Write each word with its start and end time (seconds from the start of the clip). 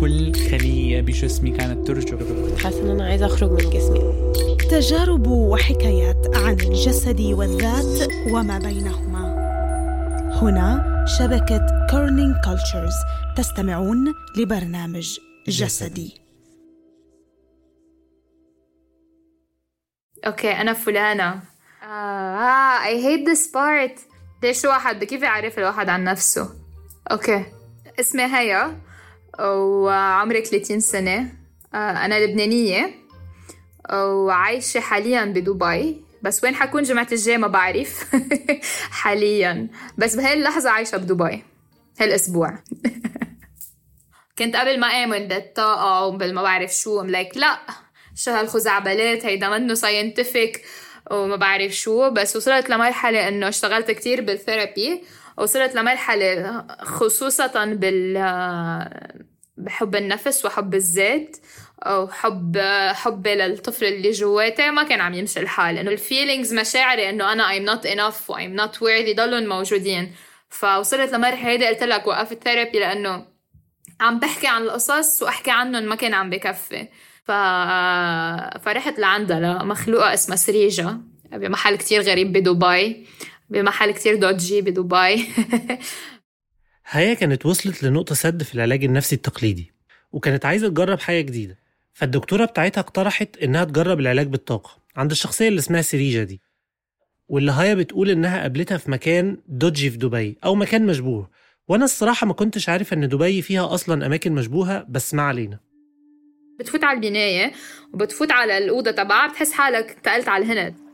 كل 0.00 0.34
خلية 0.34 1.00
بجسمي 1.00 1.50
كانت 1.50 1.86
ترجف 1.86 2.62
حاسة 2.62 2.82
إن 2.82 2.90
أنا 2.90 3.04
عايزة 3.04 3.26
أخرج 3.26 3.50
من 3.50 3.70
جسمي. 3.70 4.32
تجارب 4.70 5.26
وحكايات 5.26 6.36
عن 6.36 6.52
الجسد 6.52 7.20
والذات 7.20 8.08
وما 8.32 8.58
بينهما. 8.58 9.20
هنا 10.42 11.04
شبكة 11.18 11.86
Kerning 11.90 12.34
Cultures 12.44 12.94
تستمعون 13.36 14.14
لبرنامج 14.36 15.18
جسدي. 15.48 16.20
okay 20.26 20.52
أنا 20.52 20.72
فلانة. 20.72 21.42
آه 21.82 22.86
I 22.86 23.06
hate 23.06 23.28
this 23.28 23.50
part 23.50 23.98
ليش 24.42 24.64
واحد؟ 24.64 25.04
كيف 25.04 25.22
يعرف 25.22 25.58
الواحد 25.58 25.88
عن 25.88 26.04
نفسه؟ 26.04 26.48
okay. 27.10 27.44
اسمي 28.00 28.22
هيا. 28.22 28.89
وعمري 29.40 30.44
30 30.44 30.80
سنة. 30.80 31.32
آه 31.74 31.76
أنا 31.76 32.24
لبنانية 32.24 32.94
وعايشة 33.92 34.80
حاليا 34.80 35.24
بدبي. 35.24 36.04
بس 36.22 36.44
وين 36.44 36.54
حكون 36.54 36.82
جمعة 36.82 37.06
الجاي 37.12 37.38
ما 37.38 37.48
بعرف. 37.48 38.14
حاليا. 39.02 39.68
بس 39.98 40.16
بهاي 40.16 40.32
اللحظة 40.32 40.70
عايشة 40.70 40.96
بدبي. 40.96 41.44
هالأسبوع. 42.00 42.58
كنت 44.38 44.56
قبل 44.56 44.80
ما 44.80 44.86
آمن 44.86 45.28
بالطاقة 45.28 46.06
وبالما 46.06 46.42
بعرف 46.42 46.72
شو 46.72 47.00
ام 47.00 47.10
لايك 47.10 47.36
لا 47.36 47.60
شو 48.14 48.30
هالخزعبلات 48.30 49.26
هيدا 49.26 49.48
منه 49.48 49.74
scientific 49.74 50.62
وما 51.10 51.36
بعرف 51.36 51.72
شو. 51.72 52.10
بس 52.10 52.36
وصلت 52.36 52.70
لمرحلة 52.70 53.28
إنه 53.28 53.48
اشتغلت 53.48 53.90
كتير 53.90 54.20
بال 54.20 54.39
therapy 54.39 55.04
وصلت 55.38 55.74
لمرحلة 55.74 56.66
خصوصا 56.82 57.64
بال 57.64 58.16
بحب 59.64 59.96
النفس 59.96 60.44
وحب 60.44 60.74
الذات 60.74 61.36
وحب 61.86 62.58
حبي 62.92 63.34
للطفل 63.34 63.84
اللي 63.84 64.10
جواتي 64.10 64.70
ما 64.70 64.82
كان 64.82 65.00
عم 65.00 65.14
يمشي 65.14 65.40
الحال. 65.40 65.78
انه 65.78 65.90
ال 65.90 65.97
feelings 65.97 66.54
مشاعري 66.54 67.10
إنه 67.10 67.32
أنا 67.32 67.44
I'm 67.48 67.76
not 67.76 67.82
enough 67.82 68.30
و 68.30 68.34
I'm 68.34 68.60
not 68.60 68.76
worthy 68.76 69.16
ضلهم 69.16 69.46
موجودين. 69.46 70.14
فوصلت 70.48 71.12
لمرحلة 71.12 71.48
هيدي 71.48 71.66
قلت 71.66 71.82
لك 71.82 72.06
وقفت 72.06 72.44
therapy 72.44 72.78
لأنه 72.78 73.26
عم 74.00 74.18
بحكي 74.18 74.46
عن 74.46 74.62
القصص 74.62 75.22
وأحكي 75.22 75.50
عنهم 75.50 75.82
ما 75.82 75.94
كان 75.94 76.14
عم 76.14 76.30
بكفي. 76.30 76.88
ف... 77.24 77.30
فرحت 78.64 78.98
لعندها 78.98 79.40
لمخلوقة 79.40 80.14
اسمها 80.14 80.36
سريجة 80.36 80.96
بمحل 81.32 81.76
كتير 81.76 82.02
غريب 82.02 82.32
بدبي 82.32 83.06
بمحل 83.50 83.90
كتير 83.90 84.16
دوجي 84.16 84.60
بدبي. 84.62 85.26
هيا 86.92 87.14
كانت 87.14 87.46
وصلت 87.46 87.82
لنقطة 87.82 88.14
سد 88.14 88.42
في 88.42 88.54
العلاج 88.54 88.84
النفسي 88.84 89.16
التقليدي 89.16 89.72
وكانت 90.12 90.46
عايزة 90.46 90.68
تجرب 90.68 91.00
حاجة 91.00 91.20
جديدة. 91.20 91.58
فالدكتورة 91.92 92.44
بتاعتها 92.44 92.80
اقترحت 92.80 93.36
إنها 93.36 93.64
تجرب 93.64 94.00
العلاج 94.00 94.26
بالطاقة 94.26 94.70
عند 94.96 95.10
الشخصية 95.10 95.48
اللي 95.48 95.58
اسمها 95.58 95.82
سريجة 95.82 96.22
دي 96.22 96.40
واللي 97.28 97.52
هيا 97.52 97.74
بتقول 97.74 98.10
إنها 98.10 98.40
قابلتها 98.40 98.78
في 98.78 98.90
مكان 98.90 99.36
دوجي 99.48 99.90
في 99.90 99.96
دبي 99.96 100.36
أو 100.44 100.54
مكان 100.54 100.86
مشبوه 100.86 101.30
وأنا 101.68 101.84
الصراحة 101.84 102.26
ما 102.26 102.32
كنتش 102.32 102.68
عارف 102.68 102.92
إن 102.92 103.08
دبي 103.08 103.42
فيها 103.42 103.74
أصلا 103.74 104.06
أماكن 104.06 104.32
مشبوهة 104.32 104.86
بس 104.88 105.14
ما 105.14 105.22
علينا. 105.22 105.58
بتفوت 106.58 106.84
على 106.84 106.96
البناية 106.96 107.52
وبتفوت 107.94 108.32
على 108.32 108.58
الأوضة 108.58 108.90
تبعها 108.90 109.30
بتحس 109.30 109.52
حالك 109.52 109.90
انتقلت 109.90 110.28
على 110.28 110.44
الهند 110.44 110.89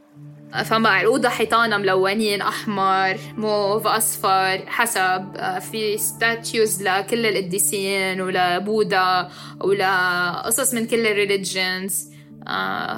فما 0.65 1.01
الأوضة 1.01 1.29
حيطانها 1.29 1.79
ملونين 1.79 2.43
أحمر 2.43 3.17
موف 3.37 3.87
أصفر 3.87 4.63
حسب 4.67 5.25
في 5.71 5.99
statues 5.99 6.83
لكل 6.83 7.27
القديسين 7.27 8.21
ولبودا 8.21 9.29
ولقصص 9.61 10.75
من 10.75 10.87
كل 10.87 11.07
ال 11.07 11.17
religions 11.17 12.09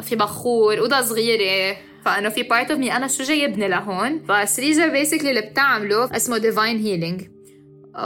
في 0.02 0.16
بخور 0.16 0.78
أوضة 0.78 1.00
صغيرة. 1.00 1.76
فأنه 2.04 2.28
في 2.28 2.42
part 2.42 2.70
of 2.70 2.80
me 2.80 2.96
أنا 2.96 3.08
شو 3.08 3.22
جايبني 3.22 3.68
لهون؟ 3.68 4.20
فسريجا 4.28 4.86
basically 4.86 5.30
اللي 5.30 5.40
بتعمله 5.40 6.16
اسمه 6.16 6.38
divine 6.38 6.78
healing 6.78 7.22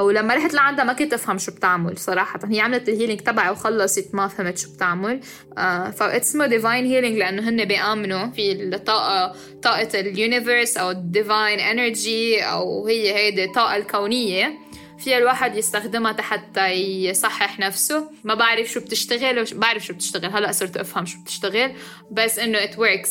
ولما 0.01 0.35
رحت 0.35 0.55
لعندها 0.55 0.85
ما 0.85 0.93
كنت 0.93 1.13
افهم 1.13 1.39
شو 1.39 1.53
بتعمل 1.53 1.99
صراحة. 1.99 2.41
هي 2.45 2.61
عملت 2.61 2.89
ال 2.89 2.93
healing 2.93 3.21
تبعي 3.21 3.51
وخلصت 3.51 4.15
ما 4.15 4.29
فهمت 4.29 4.59
شو 4.59 4.73
بتعمل. 4.75 5.21
آه 5.59 5.91
فاسمه 5.91 6.47
divine 6.47 6.87
healing 6.87 7.19
لأنه 7.19 7.49
هن 7.49 7.65
بيآمنوا 7.65 8.27
في 8.27 8.53
الطاقة 8.53 9.37
طاقة 9.63 10.01
ال 10.01 10.09
universe 10.09 10.77
أو 10.77 10.91
ال 10.91 11.01
divine 11.01 11.61
energy 11.61 12.43
أو 12.43 12.87
هي 12.87 13.15
هيدي 13.15 13.45
الطاقة 13.45 13.77
الكونية. 13.77 14.59
فيها 14.99 15.19
الواحد 15.19 15.57
يستخدمها 15.57 16.23
حتى 16.23 16.71
يصحح 16.71 17.59
نفسه. 17.59 18.11
ما 18.25 18.35
بعرف 18.35 18.69
شو 18.69 18.81
بتشتغل. 18.81 19.45
بعرف 19.55 19.85
شو 19.85 19.95
بتشتغل. 19.95 20.31
هلأ 20.31 20.53
صرت 20.53 20.77
أفهم 20.77 21.07
شو 21.07 21.23
بتشتغل 21.23 21.73
بس 22.11 22.39
إنه 22.39 22.59
it 22.59 22.75
works. 22.75 23.11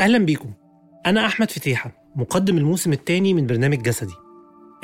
أهلا 0.00 0.18
بيكم. 0.18 0.52
أنا 1.06 1.26
أحمد 1.26 1.50
فتيحة 1.50 1.92
مقدم 2.16 2.58
الموسم 2.58 2.92
الثاني 2.92 3.34
من 3.34 3.46
برنامج 3.46 3.82
جسدي. 3.82 4.14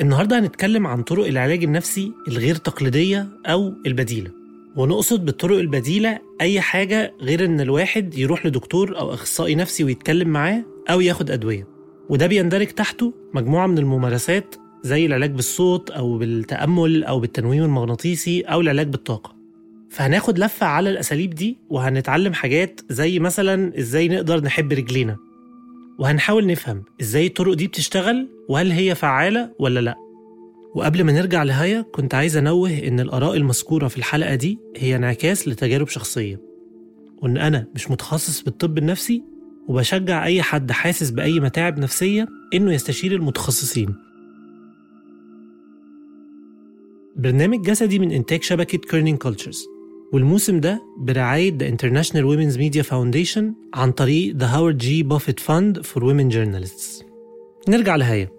النهاردة 0.01 0.39
هنتكلم 0.39 0.87
عن 0.87 1.03
طرق 1.03 1.27
العلاج 1.27 1.63
النفسي 1.63 2.11
الغير 2.27 2.55
تقليدية 2.55 3.27
أو 3.45 3.73
البديلة. 3.85 4.31
ونقصد 4.75 5.25
بالطرق 5.25 5.57
البديلة 5.57 6.19
أي 6.41 6.61
حاجة 6.61 7.13
غير 7.21 7.45
إن 7.45 7.61
الواحد 7.61 8.17
يروح 8.17 8.45
لدكتور 8.45 8.99
أو 8.99 9.13
أخصائي 9.13 9.55
نفسي 9.55 9.83
ويتكلم 9.83 10.27
معاه 10.29 10.63
أو 10.89 11.01
ياخد 11.01 11.31
أدوية. 11.31 11.67
وده 12.09 12.27
بيندرج 12.27 12.67
تحته 12.67 13.13
مجموعة 13.33 13.67
من 13.67 13.77
الممارسات 13.77 14.55
زي 14.83 15.05
العلاج 15.05 15.31
بالصوت 15.31 15.91
أو 15.91 16.17
بالتأمل 16.17 17.03
أو 17.03 17.19
بالتنويم 17.19 17.63
المغناطيسي 17.63 18.41
أو 18.41 18.61
العلاج 18.61 18.87
بالطاقة. 18.87 19.35
فهناخد 19.89 20.39
لفة 20.39 20.65
على 20.65 20.89
الأساليب 20.89 21.29
دي 21.29 21.57
وهنتعلم 21.69 22.33
حاجات 22.33 22.81
زي 22.89 23.19
مثلا 23.19 23.79
إزاي 23.79 24.07
نقدر 24.07 24.43
نحب 24.43 24.73
رجلينا. 24.73 25.17
وهنحاول 25.99 26.47
نفهم 26.47 26.83
إزاي 27.01 27.27
الطرق 27.27 27.53
دي 27.53 27.67
بتشتغل 27.67 28.29
وهل 28.49 28.71
هي 28.71 28.95
فعالة 28.95 29.51
ولا 29.59 29.79
لأ. 29.79 29.95
وقبل 30.75 31.03
ما 31.03 31.11
نرجع 31.11 31.43
لهايا 31.43 31.81
كنت 31.81 32.13
عايز 32.15 32.37
أنوه 32.37 32.69
إن 32.69 32.99
الآراء 32.99 33.35
المذكورة 33.37 33.87
في 33.87 33.97
الحلقة 33.97 34.35
دي 34.35 34.59
هي 34.77 34.95
انعكاس 34.95 35.47
لتجارب 35.47 35.87
شخصية. 35.87 36.41
وإن 37.21 37.37
أنا 37.37 37.67
مش 37.75 37.91
متخصص 37.91 38.41
بالطب 38.43 38.77
النفسي 38.77 39.23
وبشجع 39.67 40.25
أي 40.25 40.41
حد 40.41 40.71
حاسس 40.71 41.09
بأي 41.09 41.39
متاعب 41.39 41.79
نفسية 41.79 42.27
إنه 42.53 42.73
يستشير 42.73 43.11
المتخصصين. 43.11 43.95
برنامج 47.15 47.61
جسدي 47.61 47.99
من 47.99 48.11
إنتاج 48.11 48.43
شبكة 48.43 48.77
كيرنينج 48.77 49.17
كولتشرز 49.17 49.65
والموسم 50.13 50.59
ده 50.59 50.81
برعاية 50.97 51.57
The 51.57 51.71
International 51.71 52.23
Women's 52.25 52.57
Media 52.57 52.83
Foundation 52.89 53.43
عن 53.73 53.91
طريق 53.91 54.37
The 54.37 54.45
Howard 54.47 54.83
G. 54.85 54.87
Buffett 55.13 55.39
Fund 55.39 55.81
for 55.85 56.01
Women 56.01 56.33
Journalists. 56.33 57.03
نرجع 57.69 57.95
لهايا 57.95 58.29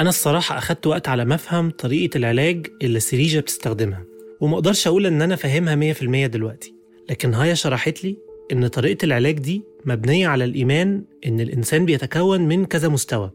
أنا 0.00 0.08
الصراحة 0.08 0.58
أخدت 0.58 0.86
وقت 0.86 1.08
على 1.08 1.24
ما 1.24 1.34
أفهم 1.34 1.70
طريقة 1.70 2.18
العلاج 2.18 2.66
اللي 2.82 3.00
سريجة 3.00 3.40
بتستخدمها 3.40 4.04
وما 4.40 4.54
أقدرش 4.54 4.86
أقول 4.86 5.06
إن 5.06 5.22
أنا 5.22 5.36
فاهمها 5.36 5.92
100% 5.94 6.26
دلوقتي 6.26 6.74
لكن 7.10 7.34
هايا 7.34 7.54
شرحت 7.54 8.04
لي 8.04 8.16
إن 8.52 8.66
طريقة 8.66 9.04
العلاج 9.04 9.38
دي 9.38 9.62
مبنية 9.84 10.28
على 10.28 10.44
الإيمان 10.44 11.04
إن 11.26 11.40
الإنسان 11.40 11.84
بيتكون 11.84 12.40
من 12.40 12.64
كذا 12.64 12.88
مستوى 12.88 13.30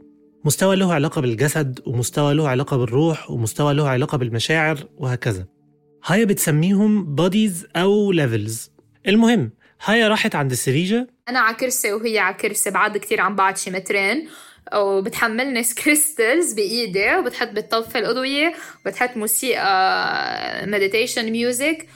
مستوى 0.45 0.75
له 0.75 0.93
علاقة 0.93 1.21
بالجسد 1.21 1.79
ومستوى 1.85 2.33
له 2.33 2.47
علاقة 2.47 2.77
بالروح 2.77 3.31
ومستوى 3.31 3.73
له 3.73 3.87
علاقة 3.89 4.17
بالمشاعر 4.17 4.77
وهكذا. 4.97 5.45
هايا 6.05 6.25
بتسميهم 6.25 7.15
bodies 7.15 7.67
أو 7.75 8.11
levels 8.11 8.71
المهم 9.07 9.51
هايا 9.85 10.07
راحت 10.07 10.35
عند 10.35 10.51
السريجة 10.51 11.07
أنا 11.29 11.39
على 11.39 11.55
كرسي 11.55 11.93
وهي 11.93 12.19
على 12.19 12.35
كرسي 12.35 12.69
بعاد 12.69 12.97
كتير 12.97 13.21
عن 13.21 13.35
بعض 13.35 13.55
شي 13.55 13.71
مترين 13.71 14.27
وبتحملني 14.75 15.63
crystals 15.63 16.53
بإيدي 16.53 17.15
وبتحط 17.15 17.49
بتطفي 17.49 17.99
الأضوية 17.99 18.53
وبتحط 18.85 19.17
موسيقى 19.17 20.67
meditation 20.67 21.31
music 21.31 21.87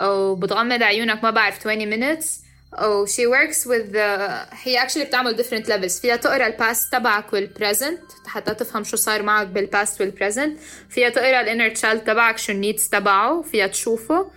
وبتغمض 0.00 0.82
عيونك 0.82 1.24
ما 1.24 1.30
بعرف 1.30 1.66
20 1.66 1.90
minutes. 1.90 2.43
و 2.82 3.06
she 3.06 3.26
works 3.26 3.66
with 3.66 3.92
the... 3.92 4.30
هي 4.62 4.86
actually 4.86 5.06
بتعمل 5.06 5.36
different 5.36 5.66
levels. 5.66 6.00
فيها 6.00 6.16
تقرأ 6.16 6.46
ال 6.46 6.55
past 6.55 6.92
تبعك 6.92 7.32
وال 7.32 7.47
present 7.47 8.00
حتى 8.26 8.54
تفهم 8.54 8.84
شو 8.84 8.96
صار 8.96 9.22
معك 9.22 9.46
بال 9.46 9.64
past 9.64 10.00
وال 10.00 10.13
present 10.13 10.58
فيها 10.90 11.08
تقرأ 11.08 11.40
ال 11.40 11.45
inner 11.45 11.68
child 11.68 12.04
تبعك 12.04 12.38
شو 12.38 12.52
ال 12.52 12.58
needs 12.58 12.88
تبعه. 12.88 13.42
فيها 13.42 13.66
تشوفه. 13.66 14.30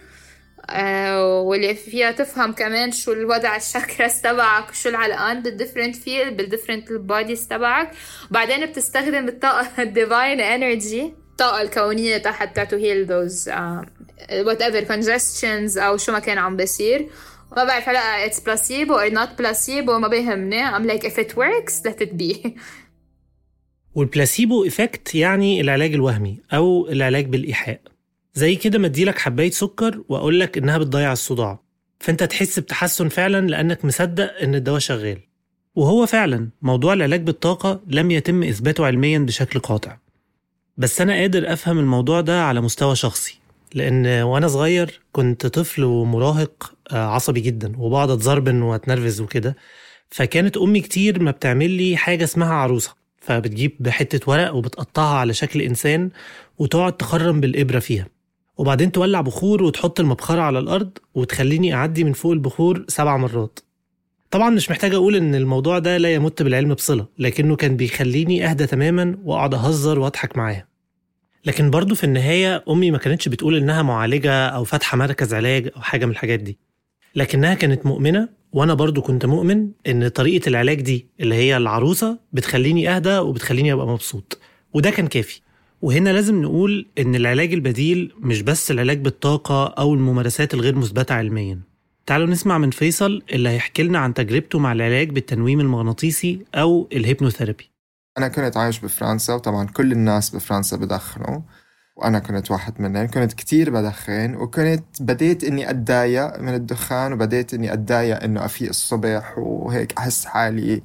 آه 0.69 1.42
واللي 1.42 1.75
فيها 1.75 2.12
تفهم 2.12 2.51
كمان 2.54 2.92
شو 2.92 3.12
الوضع 3.13 3.56
ال 3.56 3.64
chakras 3.64 4.21
تبعك 4.22 4.74
شو 4.74 4.90
العلاقات 4.90 5.38
بال 5.38 5.48
different 5.48 5.95
field 5.95 6.31
بال 6.33 6.44
different 6.44 6.92
bodies 6.92 7.48
تبعك. 7.48 7.92
وبعدين 8.31 8.66
بتستخدم 8.66 9.28
الطاقة 9.28 9.83
ال 9.83 9.92
divine 9.92 10.42
energy 10.42 11.13
الطاقة 11.31 11.62
الكونية 11.62 12.24
حتى 12.25 12.66
to 12.65 12.77
heal 12.77 13.06
those 13.06 13.50
whatever 14.31 14.86
congestions 14.86 15.78
أو 15.78 15.98
شو 15.98 16.12
ما 16.12 16.19
كان 16.19 16.38
عم 16.38 16.57
بيصير. 16.57 17.10
ما 17.55 17.63
بعرف 17.63 17.89
هلا 17.89 18.25
it's 18.25 18.39
placebo 18.39 18.98
or 18.99 19.11
not 19.11 19.38
placebo 19.38 20.00
ما 19.99 20.07
بيهمني. 20.07 20.71
I'm 20.71 20.83
like 20.91 21.03
if 21.03 21.13
it 21.13 21.31
works 21.35 21.81
let 21.88 22.07
it 22.07 22.17
be. 22.21 22.49
وال 23.95 24.11
placebo 24.11 24.65
effect 24.65 25.15
يعني 25.15 25.61
العلاج 25.61 25.94
الوهمي 25.94 26.39
أو 26.53 26.88
العلاج 26.89 27.25
بالإيحاء. 27.25 27.79
زي 28.33 28.55
كده 28.55 28.79
ما 28.79 28.88
اديلك 28.88 29.19
حباية 29.19 29.51
سكر 29.51 30.03
وأقول 30.09 30.39
لك 30.39 30.57
إنها 30.57 30.77
بتضيع 30.77 31.11
الصداع. 31.11 31.59
فأنت 31.99 32.23
تحس 32.23 32.59
بتحسن 32.59 33.09
فعلا 33.09 33.47
لأنك 33.47 33.85
مصدق 33.85 34.38
إن 34.41 34.55
الدواء 34.55 34.79
شغال. 34.79 35.19
وهو 35.75 36.05
فعلا 36.05 36.49
موضوع 36.61 36.94
العلاج 36.94 37.21
بالطاقة 37.21 37.81
لم 37.88 38.11
يتم 38.11 38.44
إثباته 38.44 38.85
علميا 38.85 39.19
بشكل 39.19 39.59
قاطع. 39.59 39.97
بس 40.77 41.01
أنا 41.01 41.13
قادر 41.13 41.53
أفهم 41.53 41.79
الموضوع 41.79 42.21
ده 42.21 42.44
على 42.44 42.61
مستوى 42.61 42.95
شخصي. 42.95 43.39
لأن 43.75 44.08
وأنا 44.08 44.48
صغير 44.48 45.00
كنت 45.12 45.48
طفل 45.48 45.84
ومراهق 45.84 46.74
عصبي 46.92 47.40
جدا 47.42 47.74
وبقعد 47.78 48.10
أتزربن 48.10 48.62
وأتنرفز 48.62 49.22
وكده. 49.22 49.56
فكانت 50.10 50.58
أمي 50.58 50.80
كتير 50.80 51.22
ما 51.24 51.31
بتعمل 51.31 51.69
لي 51.69 51.98
حاجة 51.98 52.24
اسمها 52.24 52.54
عروسة. 52.54 52.96
فبتجيب 53.22 53.88
حتة 53.90 54.31
ورق 54.31 54.56
وبتقطعها 54.56 55.18
على 55.18 55.34
شكل 55.34 55.62
إنسان 55.62 56.10
وتقعد 56.58 56.98
تخرم 56.98 57.42
بالإبرة 57.42 57.80
فيها. 57.80 58.08
وبعدين 58.58 58.92
تولع 58.92 59.22
بخور 59.22 59.64
وتحط 59.64 60.00
المبخرة 60.00 60.42
على 60.42 60.60
الأرض 60.60 60.90
وتخليني 61.16 61.74
أعدي 61.74 62.04
من 62.04 62.14
فوق 62.14 62.31
البخور 62.31 62.86
سبع 62.88 63.18
مرات. 63.18 63.60
طبعا 64.31 64.50
مش 64.50 64.72
محتاج 64.72 64.94
أقول 64.94 65.16
إن 65.16 65.36
الموضوع 65.36 65.80
ده 65.80 65.98
لا 65.98 66.14
يمت 66.14 66.42
بالعلم 66.42 66.74
بصلة 66.74 67.06
لكنه 67.19 67.56
كان 67.56 67.78
بيخليني 67.78 68.50
أهدى 68.50 68.68
تماما 68.68 69.18
وأقعد 69.24 69.54
أهزر 69.54 70.00
وأضحك 70.00 70.38
معاها. 70.38 70.68
لكن 71.45 71.69
برضه 71.69 71.95
في 71.95 72.04
النهاية 72.04 72.63
أمي 72.69 72.92
ما 72.92 72.98
كانتش 72.98 73.28
بتقول 73.30 73.56
إنها 73.57 73.81
معالجة 73.81 74.48
أو 74.48 74.63
فاتحة 74.63 74.98
مركز 74.98 75.34
علاج 75.34 75.69
أو 75.75 75.81
حاجة 75.81 76.06
من 76.06 76.12
الحاجات 76.12 76.39
دي. 76.39 76.57
لكنها 77.16 77.54
كانت 77.54 77.86
مؤمنة 77.86 78.30
وأنا 78.54 78.74
برضه 78.74 79.01
كنت 79.01 79.25
مؤمن 79.25 79.69
إن 79.88 80.07
طريقة 80.07 80.50
العلاج 80.50 80.81
دي 80.81 81.07
اللي 81.19 81.36
هي 81.36 81.57
العروسة 81.57 82.19
بتخليني 82.34 82.89
أهدى 82.89 83.18
وبتخليني 83.18 83.74
أبقى 83.74 83.88
مبسوط. 83.88 84.39
وده 84.74 84.89
كان 84.89 85.07
كافي. 85.07 85.42
وهنا 85.81 86.10
لازم 86.10 86.42
نقول 86.42 86.86
إن 87.00 87.16
العلاج 87.16 87.54
البديل 87.54 88.13
مش 88.19 88.42
بس 88.42 88.72
العلاج 88.72 88.98
بالطاقة 89.00 89.66
أو 89.68 89.94
الممارسات 89.94 90.54
الغير 90.54 90.75
مثبتة 90.75 91.16
علميا. 91.16 91.60
تعالوا 92.06 92.28
نسمع 92.28 92.57
من 92.57 92.69
فيصل 92.69 93.22
اللي 93.33 93.50
هيحكي 93.50 93.83
لنا 93.83 94.00
عن 94.00 94.13
تجربته 94.13 94.60
مع 94.60 94.72
العلاج 94.72 95.10
بالتنويم 95.10 95.60
المغناطيسي 95.60 96.40
أو 96.56 96.88
ال 96.94 96.99
hypnotherapy. 96.99 97.69
أنا 98.18 98.28
كنت 98.28 98.58
عايش 98.58 98.80
بفرنسا 98.80 99.34
وطبعا 99.34 99.68
كل 99.68 99.92
الناس 99.92 100.30
بفرنسا 100.30 100.78
بدخنوا 100.78 101.42
وأنا 101.96 102.19
كنت 102.19 102.52
واحد 102.52 102.81
منهم. 102.81 103.08
كنت 103.08 103.34
كتير 103.34 103.69
بدخن 103.69 104.36
وكنت 104.36 105.02
بديت 105.02 105.44
إني 105.44 105.69
أتضايق 105.69 106.40
من 106.40 106.54
الدخان 106.54 107.14
وبديت 107.14 107.54
إني 107.54 107.74
أتضايق 107.74 108.24
إنه 108.24 108.46
أفيق 108.46 108.69
الصبح 108.69 109.38
وهيك 109.38 109.98
أحس 109.98 110.25
حالي 110.25 110.81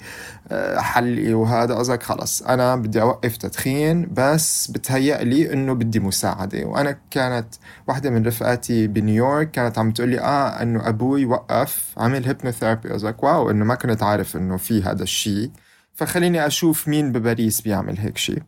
حلي 0.78 1.34
وهذا 1.34 1.74
قصدك. 1.74 2.02
خلص 2.02 2.42
أنا 2.42 2.76
بدي 2.76 3.02
أوقف 3.02 3.36
تدخين 3.36 4.08
بس 4.14 4.70
بتهيأ 4.70 5.24
لي 5.24 5.52
إنه 5.52 5.72
بدي 5.74 6.00
مساعدة. 6.00 6.64
وأنا 6.66 6.98
كانت 7.10 7.54
واحدة 7.88 8.10
من 8.10 8.26
رفقاتي 8.26 8.86
بنيويورك 8.86 9.50
كانت 9.50 9.78
عم 9.78 9.90
تقول 9.92 10.08
لي 10.08 10.20
آه 10.20 10.62
إنه 10.62 10.88
أبوي 10.88 11.24
وقف 11.26 11.94
عمل 11.98 12.24
هيبنوثيرابي 12.26 12.88
قصدك 12.92 13.22
واو 13.22 13.50
إنه 13.50 13.64
ما 13.64 13.74
كنت 13.74 14.02
عارف 14.02 14.36
إنه 14.36 14.56
في 14.56 14.82
هذا 14.82 15.02
الشيء 15.02 15.50
فخليني 15.92 16.46
أشوف 16.46 16.88
مين 16.88 17.12
بباريس 17.12 17.60
بيعمل 17.60 17.98
هيك 17.98 18.18
شيء 18.18 18.42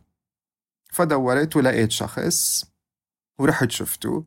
فدورت 0.91 1.55
ولقيت 1.55 1.91
شخص 1.91 2.65
ورحت 3.39 3.71
شفته. 3.71 4.25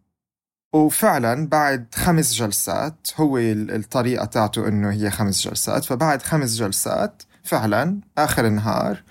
وفعلا 0.73 1.47
بعد 1.49 1.95
خمس 1.95 2.33
جلسات 2.33 3.07
هو 3.17 3.39
الطريقة 3.39 4.25
تاعته 4.25 4.69
إنه 4.69 4.93
هي 4.93 5.11
خمس 5.11 5.49
جلسات. 5.49 5.85
فبعد 5.85 6.23
خمس 6.23 6.55
جلسات 6.55 7.23
فعلا 7.45 8.01
آخر 8.19 8.47
النهار 8.47 9.03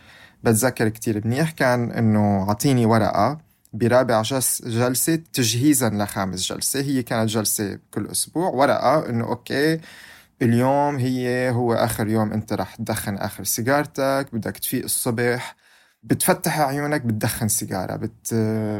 بتذكر 0.44 0.90
كتير 0.90 1.28
منيح 1.28 1.52
كان 1.52 1.92
إنه 1.92 2.50
عطيني 2.50 2.86
ورقة 2.86 3.38
برابع 3.74 4.22
جلسة 4.22 5.16
تجهيزا 5.16 5.90
لخامس 5.90 6.54
جلسة. 6.54 6.82
هي 6.82 7.04
كانت 7.04 7.30
جلسة 7.30 7.80
كل 7.92 8.06
أسبوع 8.08 8.50
ورقة 8.50 9.10
إنه 9.10 9.26
okay 9.26 9.80
اليوم 10.42 10.96
هي 10.96 11.50
هو 11.50 11.74
آخر 11.74 12.08
يوم 12.08 12.34
أنت 12.34 12.54
رح 12.54 12.76
تدخن 12.76 13.16
آخر 13.16 13.44
سيجارتك 13.44 14.28
بدك 14.34 14.58
تفيق 14.58 14.84
الصبح 14.84 15.56
بتفتح 16.04 16.60
عيونك 16.60 17.02
بتدخن 17.02 17.48
سيجارة 17.48 17.96
بت 17.96 18.34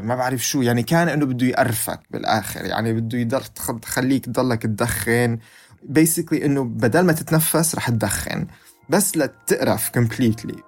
ما 0.04 0.16
بعرف 0.16 0.42
شو 0.48 0.62
يعني 0.62 0.84
كان 0.84 1.10
إنه 1.10 1.26
بده 1.26 1.46
يقرفك 1.46 2.00
بالآخر 2.12 2.66
يعني 2.66 2.94
بده 2.94 3.18
يضل 3.18 3.44
تخليك 3.82 4.26
تضلك 4.26 4.64
تدخن. 4.64 5.40
basically 5.84 6.46
إنه 6.46 6.64
بدل 6.64 7.02
ما 7.02 7.14
تتنفس 7.14 7.76
رح 7.76 7.90
تدخن 7.90 8.48
بس 8.90 9.18
لتقرف 9.18 9.90
completely 9.90 10.67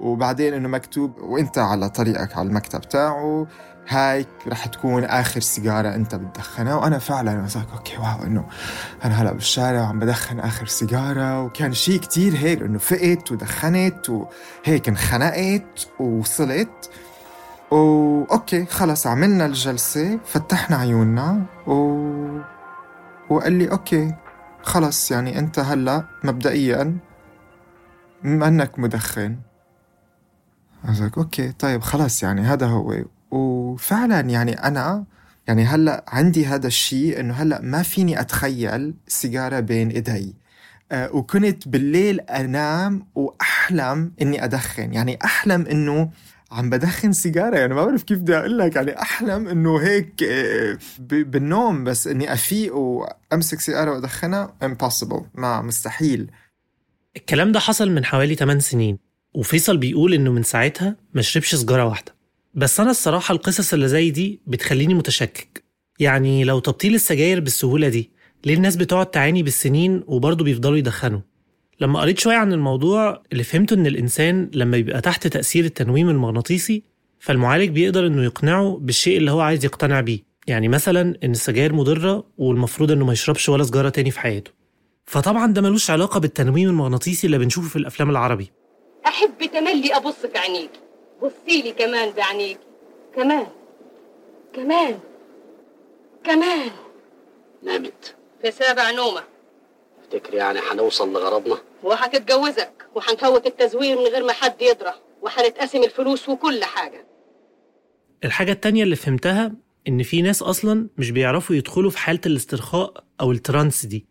وبعدين 0.00 0.54
إنه 0.54 0.68
مكتوب 0.68 1.18
وأنت 1.20 1.58
على 1.58 1.88
طريقك 1.88 2.36
على 2.36 2.48
المكتب 2.48 2.80
تاعه 2.80 3.46
هاي 3.88 4.26
رح 4.48 4.66
تكون 4.66 5.04
آخر 5.04 5.40
سيجارة 5.40 5.94
أنت 5.94 6.14
بتدخنها. 6.14 6.74
وأنا 6.74 6.98
فعلا 6.98 7.34
مساك 7.42 7.66
okay 7.76 7.96
wow 7.96 8.26
إنه 8.26 8.44
أنا 9.04 9.22
هلأ 9.22 9.32
بالشارع 9.32 9.86
عم 9.86 9.98
بدخن 9.98 10.40
آخر 10.40 10.66
سيجارة. 10.66 11.42
وكان 11.42 11.72
شيء 11.72 12.00
كتير 12.00 12.36
هيك 12.36 12.62
إنه 12.62 12.78
فقت 12.78 13.32
ودخنت 13.32 14.10
وهيك 14.10 14.88
انخنقت 14.88 15.88
ووصلت. 16.00 16.90
و 17.70 17.89
okay 17.89 18.66
خلص 18.66 19.06
عملنا 19.06 19.46
الجلسة 19.46 20.18
فتحنا 20.24 20.76
عيوننا 20.76 21.42
و... 21.66 21.74
وقال 23.30 23.52
لي 23.52 23.70
okay 23.70 24.14
خلص 24.62 25.10
يعني 25.10 25.38
أنت 25.38 25.58
هلأ 25.58 26.04
مبدئيا 26.24 26.98
منك 28.22 28.78
مدخن. 28.78 29.36
قصدك 30.88 31.18
okay 31.18 31.52
طيب 31.52 31.82
خلص 31.82 32.22
يعني 32.22 32.40
هذا 32.40 32.66
هو. 32.66 33.04
وفعلا 33.30 34.20
يعني 34.20 34.52
أنا 34.52 35.04
يعني 35.48 35.64
هلأ 35.64 36.04
عندي 36.08 36.46
هذا 36.46 36.66
الشيء 36.66 37.20
إنه 37.20 37.34
هلأ 37.34 37.60
ما 37.60 37.82
فيني 37.82 38.20
أتخيل 38.20 38.94
سيجارة 39.06 39.60
بين 39.60 39.90
إيدي. 39.90 40.34
أه 40.92 41.12
وكنت 41.12 41.68
بالليل 41.68 42.20
أنام 42.20 43.06
وأحلم 43.14 44.12
إني 44.22 44.44
أدخن. 44.44 44.94
يعني 44.94 45.18
أحلم 45.24 45.66
إنه 45.66 46.10
عم 46.52 46.70
بدخن 46.70 47.12
سيجارة. 47.12 47.58
يعني 47.58 47.74
ما 47.74 47.84
بعرف 47.84 48.02
كيف 48.02 48.18
بدي 48.18 48.36
أقول 48.36 48.58
لك. 48.58 48.76
يعني 48.76 49.02
أحلم 49.02 49.48
إنه 49.48 49.78
هيك 49.78 50.24
بالنوم 51.08 51.84
بس 51.84 52.06
إني 52.06 52.32
أفيق 52.32 52.76
وأمسك 52.76 53.60
سيجارة 53.60 53.90
وأدخنها. 53.90 54.54
impossible. 54.64 55.22
ما 55.34 55.62
مستحيل. 55.62 56.30
الكلام 57.16 57.52
ده 57.52 57.60
حصل 57.60 57.90
من 57.90 58.04
حوالي 58.04 58.34
8 58.34 58.60
سنين. 58.60 59.13
وفيصل 59.34 59.76
بيقول 59.76 60.14
إنه 60.14 60.32
من 60.32 60.42
ساعتها 60.42 60.96
ما 61.14 61.22
شربش 61.22 61.54
سجاره 61.54 61.84
واحدة. 61.84 62.14
بس 62.54 62.80
أنا 62.80 62.90
الصراحة 62.90 63.32
القصص 63.32 63.72
اللي 63.72 63.88
زي 63.88 64.10
دي 64.10 64.40
بتخليني 64.46 64.94
متشكك. 64.94 65.64
يعني 65.98 66.44
لو 66.44 66.58
تبطيل 66.58 66.94
السجاير 66.94 67.40
بالسهولة 67.40 67.88
دي 67.88 68.10
ليه 68.44 68.54
الناس 68.54 68.76
بتقعد 68.76 69.06
تعاني 69.06 69.42
بالسنين 69.42 70.02
وبرضه 70.06 70.44
بيفضلوا 70.44 70.76
يدخنوا؟ 70.76 71.20
لما 71.80 72.00
قريت 72.00 72.18
شوية 72.18 72.36
عن 72.36 72.52
الموضوع 72.52 73.22
اللي 73.32 73.44
فهمته 73.44 73.74
إن 73.74 73.86
الإنسان 73.86 74.50
لما 74.54 74.76
يبقى 74.76 75.00
تحت 75.00 75.26
تأثير 75.26 75.64
التنويم 75.64 76.08
المغناطيسي 76.08 76.82
فالمعالج 77.18 77.68
بيقدر 77.70 78.06
إنه 78.06 78.24
يقنعه 78.24 78.78
بالشيء 78.82 79.16
اللي 79.16 79.30
هو 79.30 79.40
عايز 79.40 79.64
يقتنع 79.64 80.00
بيه. 80.00 80.18
يعني 80.46 80.68
مثلا 80.68 81.18
إن 81.24 81.30
السجاير 81.30 81.72
مضرة 81.72 82.26
والمفروض 82.38 82.90
إنه 82.92 83.04
ما 83.04 83.12
يشربش 83.12 83.48
ولا 83.48 83.64
سجاره 83.64 83.88
تاني 83.88 84.10
في 84.10 84.20
حياته. 84.20 84.50
فطبعا 85.06 85.52
ده 85.52 85.62
ملوش 85.62 85.90
علاقة 85.90 86.20
بالتنويم 86.20 86.68
المغناطيسي 86.68 87.26
اللي 87.26 87.38
بنشوفه 87.38 87.68
في 87.68 87.76
الأفلام 87.76 88.10
العربي. 88.10 88.50
أحب 89.06 89.44
تملي 89.52 89.96
أبص 89.96 90.26
في 90.26 90.38
عينيك 90.38 90.70
بصي 91.22 91.62
لي 91.62 91.72
كمان 91.72 92.10
بعينيك 92.10 92.58
كمان. 93.16 93.46
كمان. 94.52 94.98
كمان. 96.24 96.70
نامت. 97.62 98.14
في 98.42 98.50
سابع 98.50 98.90
نومة. 98.90 99.22
تفتكري 100.02 100.36
يعني 100.36 100.58
هنوصل 100.70 101.12
لغرضنا؟ 101.12 101.56
وهتتجوزك. 101.82 102.72
وهنفوت 102.94 103.46
التزوير 103.46 103.98
من 103.98 104.06
غير 104.06 104.24
ما 104.24 104.32
حد 104.32 104.62
يدرى. 104.62 104.94
وهنتقسم 105.22 105.82
الفلوس 105.82 106.28
وكل 106.28 106.64
حاجة. 106.64 107.06
الحاجة 108.24 108.52
التانية 108.52 108.82
اللي 108.82 108.96
فهمتها 108.96 109.52
إن 109.88 110.02
في 110.02 110.22
ناس 110.22 110.42
أصلا 110.42 110.88
مش 110.98 111.10
بيعرفوا 111.10 111.56
يدخلوا 111.56 111.90
في 111.90 111.98
حالة 111.98 112.20
الاسترخاء 112.26 113.04
أو 113.20 113.32
ال 113.32 113.40
trance 113.40 113.86
دي. 113.86 114.06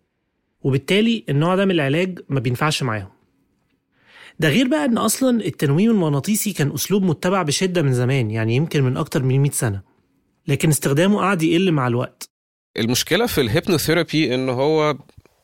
وبالتالي 0.62 1.26
النوع 1.30 1.56
ده 1.56 1.66
من 1.66 1.72
العلاج 1.72 2.20
ما 2.30 2.40
بينفعش 2.40 2.84
معاهم. 2.84 3.13
ده 4.40 4.50
غير 4.50 4.68
بقى 4.68 4.86
إن 4.86 4.98
أصلا 4.98 5.46
التنويم 5.46 5.92
المغناطيسي 5.92 6.54
كان 6.54 6.72
أسلوب 6.74 7.04
متبع 7.04 7.42
بشدة 7.44 7.82
من 7.82 7.94
زمان 7.94 8.32
يعني 8.32 8.56
يمكن 8.56 8.84
من 8.84 8.98
أكتر 8.98 9.24
من 9.24 9.40
100 9.40 9.52
سنة. 9.52 9.82
لكن 10.48 10.70
استخدامه 10.70 11.18
قعد 11.20 11.42
يقل 11.44 11.72
مع 11.72 11.88
الوقت. 11.88 12.26
المشكلة 12.78 13.26
في 13.26 13.42
ال 13.42 13.49
hypnotherapy 13.49 14.36
إن 14.36 14.50
هو 14.50 14.98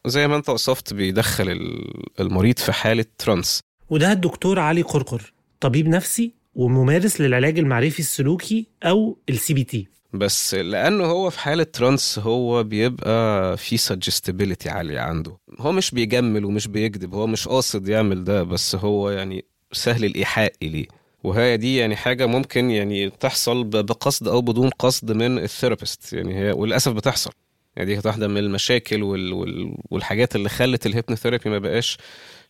زي 0.07 0.27
ما 0.27 0.35
أنت 0.35 0.49
وصفت 0.49 0.93
بيدخل 0.93 1.49
ال- 1.49 2.03
المريض 2.19 2.57
في 2.59 2.71
حالة 2.71 3.05
trance. 3.17 3.59
وده 3.89 4.11
الدكتور 4.11 4.59
علي 4.59 4.81
قرقر 4.81 5.33
طبيب 5.59 5.87
نفسي 5.87 6.33
وممارس 6.53 7.21
للعلاج 7.21 7.59
المعرفي 7.59 7.99
السلوكي 7.99 8.67
أو 8.83 9.17
ال 9.29 9.53
CBT. 9.53 9.87
بس 10.13 10.53
لأنه 10.53 11.05
هو 11.05 11.29
في 11.29 11.39
حالة 11.39 11.63
trance 11.63 12.19
هو 12.19 12.63
بيبقى 12.63 13.57
في 13.57 13.77
suggestibility 13.77 14.69
عاليه 14.69 14.99
عنده. 14.99 15.37
هو 15.59 15.71
مش 15.71 15.91
بيجمل 15.91 16.45
ومش 16.45 16.67
بيكذب 16.67 17.13
هو 17.13 17.27
مش 17.27 17.47
قاصد 17.47 17.87
يعمل 17.87 18.23
ده 18.23 18.43
بس 18.43 18.75
هو 18.75 19.09
يعني 19.09 19.45
سهل 19.71 20.05
الإيحاء 20.05 20.53
اليه 20.63 20.85
وهي 21.23 21.57
دي 21.57 21.77
يعني 21.77 21.95
حاجة 21.95 22.25
ممكن 22.25 22.71
يعني 22.71 23.09
تحصل 23.09 23.63
بقصد 23.63 24.27
أو 24.27 24.41
بدون 24.41 24.69
قصد 24.69 25.11
من 25.11 25.37
ال 25.39 25.46
therapist. 25.46 26.13
يعني 26.13 26.35
هي 26.39 26.51
وللأسف 26.51 26.91
بتحصل. 26.91 27.31
يعني 27.75 27.95
دي 27.95 28.01
واحدة 28.05 28.27
من 28.27 28.37
المشاكل 28.37 29.03
وال 29.03 29.33
وال 29.33 29.75
والحاجات 29.91 30.35
اللي 30.35 30.49
خلت 30.49 30.85
ال 30.85 30.90
hypnotherapy 30.90 31.49
ما 31.49 31.59
بقاش 31.59 31.97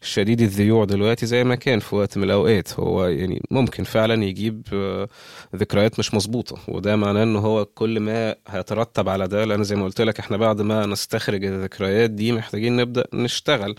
شديد 0.01 0.41
الذيوع 0.41 0.86
دلوقتي 0.86 1.25
زي 1.25 1.44
ما 1.44 1.56
كان 1.56 1.79
في 1.79 1.96
وقت 1.96 2.18
من 2.18 2.24
الأوقات. 2.24 2.79
هو 2.79 3.06
يعني 3.06 3.41
ممكن 3.51 3.84
فعلا 3.84 4.24
يجيب 4.24 4.68
آه، 4.74 5.08
ذكريات 5.56 6.00
مش 6.00 6.13
مظبوطة 6.13 6.58
وده 6.68 6.96
معناه 6.96 7.24
إن 7.24 7.36
هو 7.36 7.65
كل 7.65 8.00
ما 8.00 8.36
هيترتب 8.48 9.10
على 9.10 9.27
ده 9.27 9.46
لأن 9.46 9.63
زي 9.63 9.75
ما 9.75 9.84
قلت 9.84 10.01
لك 10.01 10.20
إحنا 10.20 10.38
بعد 10.38 10.62
ما 10.62 10.86
نستخرج 10.86 11.46
الذكريات 11.46 12.10
دي 12.10 12.32
محتاجين 12.32 12.75
نبدأ 12.77 13.03
نشتغل 13.13 13.75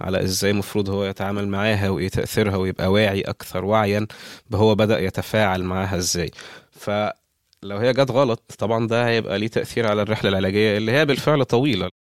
على 0.00 0.22
إزاي 0.22 0.50
المفروض 0.50 0.90
هو 0.90 1.04
يتعامل 1.04 1.48
معاها 1.48 1.88
وإيه 1.90 2.08
تأثيرها 2.08 2.56
ويبقى 2.56 2.92
واعي 2.92 3.20
أكثر 3.20 3.64
وعيا 3.64 4.06
بهو 4.50 4.74
بدأ 4.74 5.00
يتفاعل 5.00 5.64
معاها 5.64 5.96
إزاي. 5.96 6.30
فلو 6.70 7.76
هي 7.78 7.92
جت 7.92 8.10
غلط 8.10 8.42
طبعا 8.58 8.86
ده 8.86 9.06
هيبقى 9.08 9.38
ليه 9.38 9.48
تأثير 9.48 9.86
على 9.88 10.02
الرحلة 10.02 10.30
العلاجية 10.30 10.76
اللي 10.76 10.92
هي 10.92 11.06
بالفعل 11.06 11.44
طويلة. 11.44 12.01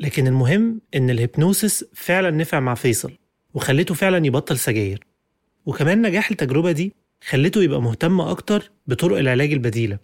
لكن 0.00 0.26
المهم 0.26 0.80
إن 0.94 1.10
ال 1.10 1.18
hypnosis 1.18 1.84
فعلا 1.94 2.30
نفع 2.30 2.60
مع 2.60 2.74
فيصل 2.74 3.12
وخلته 3.54 3.94
فعلا 3.94 4.26
يبطل 4.26 4.58
سجاير. 4.58 5.06
وكمان 5.66 6.02
نجاح 6.02 6.30
التجربة 6.30 6.72
دي 6.72 6.92
خلته 7.28 7.62
يبقى 7.62 7.82
مهتم 7.82 8.20
أكتر 8.20 8.70
بطرق 8.86 9.18
العلاج 9.18 9.52
البديلة. 9.52 9.98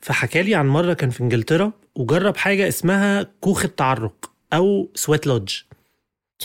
فحكالي 0.00 0.54
عن 0.54 0.66
مرة 0.68 0.92
كان 0.92 1.10
في 1.10 1.20
إنجلترا 1.20 1.72
وجرب 1.94 2.36
حاجة 2.36 2.68
اسمها 2.68 3.22
كوخ 3.40 3.64
التعرق 3.64 4.32
أو 4.52 4.90
sweat 4.94 5.26
lodge 5.26 5.54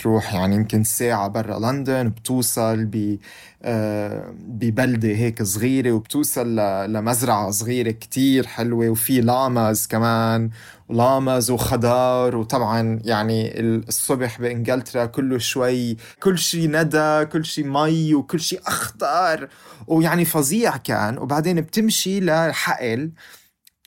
تروح 0.02 0.34
يعني 0.34 0.56
يمكن 0.56 0.84
ساعة 0.84 1.28
برا 1.28 1.60
لندن 1.60 2.10
بتوصل 2.10 2.86
ب 2.86 3.18
آه، 3.64 4.34
ببلدة 4.48 5.08
هيك 5.10 5.44
صغيرة 5.44 5.92
وبتوصل 5.92 6.56
لمزرعة 6.94 7.52
صغيرة 7.52 7.92
كتير 7.92 8.48
حلوة 8.48 8.90
وفي 8.90 9.22
lambs 9.22 9.88
كمان 9.88 10.50
ولامز 10.90 11.52
وخضار 11.52 12.36
وطبعا 12.36 13.00
يعني 13.04 13.60
ال- 13.60 13.88
الصبح 13.88 14.42
بإنجلترا 14.42 15.06
كله 15.06 15.38
شوي 15.38 15.98
كل 16.24 16.38
شي 16.38 16.68
ندى 16.68 17.26
كل 17.26 17.46
شي 17.46 17.64
مي 17.64 18.14
وكل 18.16 18.40
شي 18.40 18.58
أخضر 18.68 19.50
ويعني 19.88 20.26
فظيع 20.26 20.78
كان. 20.78 21.18
وبعدين 21.18 21.62
بتمشي 21.62 22.20
لحقل 22.20 23.12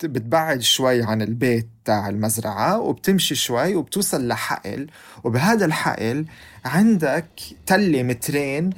بتبعد 0.07 0.61
شوي 0.61 1.03
عن 1.03 1.23
البيت 1.23 1.69
تاع 1.85 2.09
المزرعة 2.09 2.81
وبتمشي 2.81 3.35
شوي 3.35 3.75
وبتوصل 3.75 4.29
لحقل 4.29 4.87
وبهذا 5.25 5.65
الحقل 5.65 6.27
عندك 6.65 7.27
تلة 7.67 8.03
مترين 8.03 8.71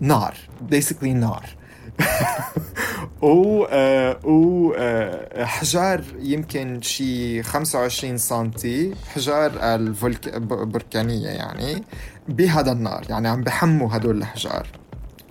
نار 0.00 0.34
basically 0.70 1.04
نار. 1.04 1.46
و 3.22 3.64
آه، 3.70 4.26
و 4.26 4.72
آه، 4.76 6.06
يمكن 6.18 6.80
شي 6.82 7.42
25 7.42 8.18
سنتي 8.18 8.94
حجار 9.14 9.52
البركانية 9.64 11.28
يعني 11.28 11.84
بهذا 12.28 12.72
النار 12.72 13.04
يعني 13.10 13.28
عم 13.28 13.42
بحموا 13.42 13.96
هدول 13.96 14.18
الحجار. 14.18 14.66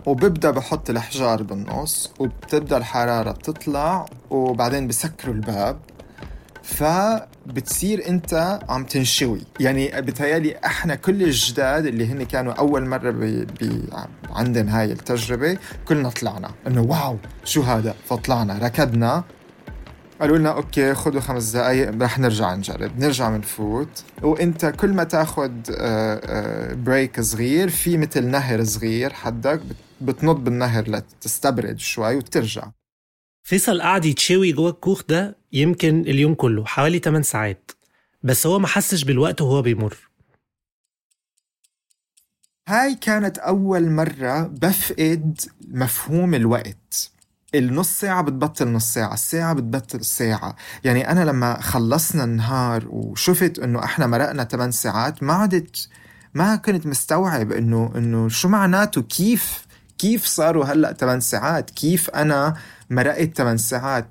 وببدأ 0.06 0.52
بحط 0.52 0.90
الحجار 0.90 1.44
بالنص 1.44 2.12
وبتبدأ 2.20 2.78
الحرارة 2.78 3.32
تطلع 3.32 4.06
وبعدين 4.30 4.88
بسكروا 4.88 5.34
الباب. 5.34 5.80
فبتصير 6.64 8.08
أنت 8.10 8.60
عم 8.70 8.84
تنشوي. 8.84 9.42
يعني 9.60 10.02
بتهيألي 10.02 10.58
إحنا 10.66 10.96
كل 10.96 11.24
الجداد 11.24 11.86
اللي 11.86 12.08
هن 12.08 12.24
كانوا 12.24 12.54
أول 12.54 12.86
مرة 12.86 13.12
بي 13.12 13.46
بي 13.46 13.84
عندهم 14.30 14.68
هاي 14.68 14.92
التجربة 14.92 15.58
كلنا 15.88 16.10
طلعنا. 16.10 16.52
إنه 16.68 16.82
wow 16.82 17.18
شو 17.44 17.62
هذا؟ 17.62 17.96
فطلعنا 18.10 18.58
ركضنا. 18.58 19.24
قالوا 20.22 20.38
لنا 20.38 20.50
okay 20.50 20.94
خذوا 20.94 21.22
خمس 21.22 21.52
دقائق 21.52 21.92
رح 22.02 22.20
نرجع 22.20 22.56
نجرب 22.56 23.00
نرجع 23.00 23.30
بنفوت 23.30 24.04
وأنت 24.22 24.66
كل 24.66 24.94
ما 24.94 25.04
تاخذ 25.04 25.52
بريك 26.76 27.22
صغير 27.22 27.70
في 27.70 27.98
مثل 27.98 28.28
نهر 28.28 28.64
صغير 28.64 29.14
حدك 29.14 29.62
بتنط 30.02 30.36
بالنهر 30.36 30.90
لتستبرد 30.90 31.80
شوي 31.80 32.16
وترجع. 32.16 32.72
فيصل 33.44 33.82
قعد 33.82 34.06
يتشوي 34.06 34.52
جوه 34.52 34.70
الكوخ 34.70 35.04
ده 35.10 35.38
يمكن 35.54 36.02
اليوم 36.02 36.34
كله 36.34 36.66
حوالي 36.66 37.00
8 37.00 37.24
ساعات. 37.24 37.72
بس 38.24 38.48
هو 38.48 38.60
ما 38.60 38.68
حسش 38.68 39.04
بالوقت 39.04 39.42
وهو 39.42 39.62
بيمر. 39.62 39.98
هاي 42.68 42.96
كانت 42.96 43.38
أول 43.38 43.92
مرة 43.92 44.42
بفقد 44.42 45.42
مفهوم 45.68 46.36
الوقت. 46.36 47.12
النص 47.56 48.00
ساعة 48.00 48.22
بتبطل 48.22 48.68
نص 48.68 48.94
ساعة 48.94 49.14
الساعة 49.14 49.54
بتبطل 49.54 50.06
ساعة 50.06 50.56
يعني 50.84 51.12
أنا 51.12 51.26
لما 51.26 51.62
خلصنا 51.62 52.24
النهار 52.24 52.88
وشفت 52.90 53.60
إنه 53.60 53.84
إحنا 53.84 54.08
مرقنا 54.08 54.44
8 54.44 54.72
ساعات 54.72 55.24
ما 55.24 55.34
عدت 55.34 55.90
ما 56.34 56.56
كنت 56.56 56.86
مستوعب 56.86 57.52
إنه 57.52 57.92
إنه 57.96 58.30
شو 58.30 58.48
معناته 58.50 59.02
كيف 59.02 59.65
كيف 59.98 60.26
صاروا 60.26 60.66
هلأ 60.66 60.94
8 60.94 61.20
ساعات؟ 61.20 61.70
كيف 61.70 62.10
أنا 62.10 62.56
مرقت 62.90 63.38
8 63.38 63.58
ساعات؟ 63.58 64.08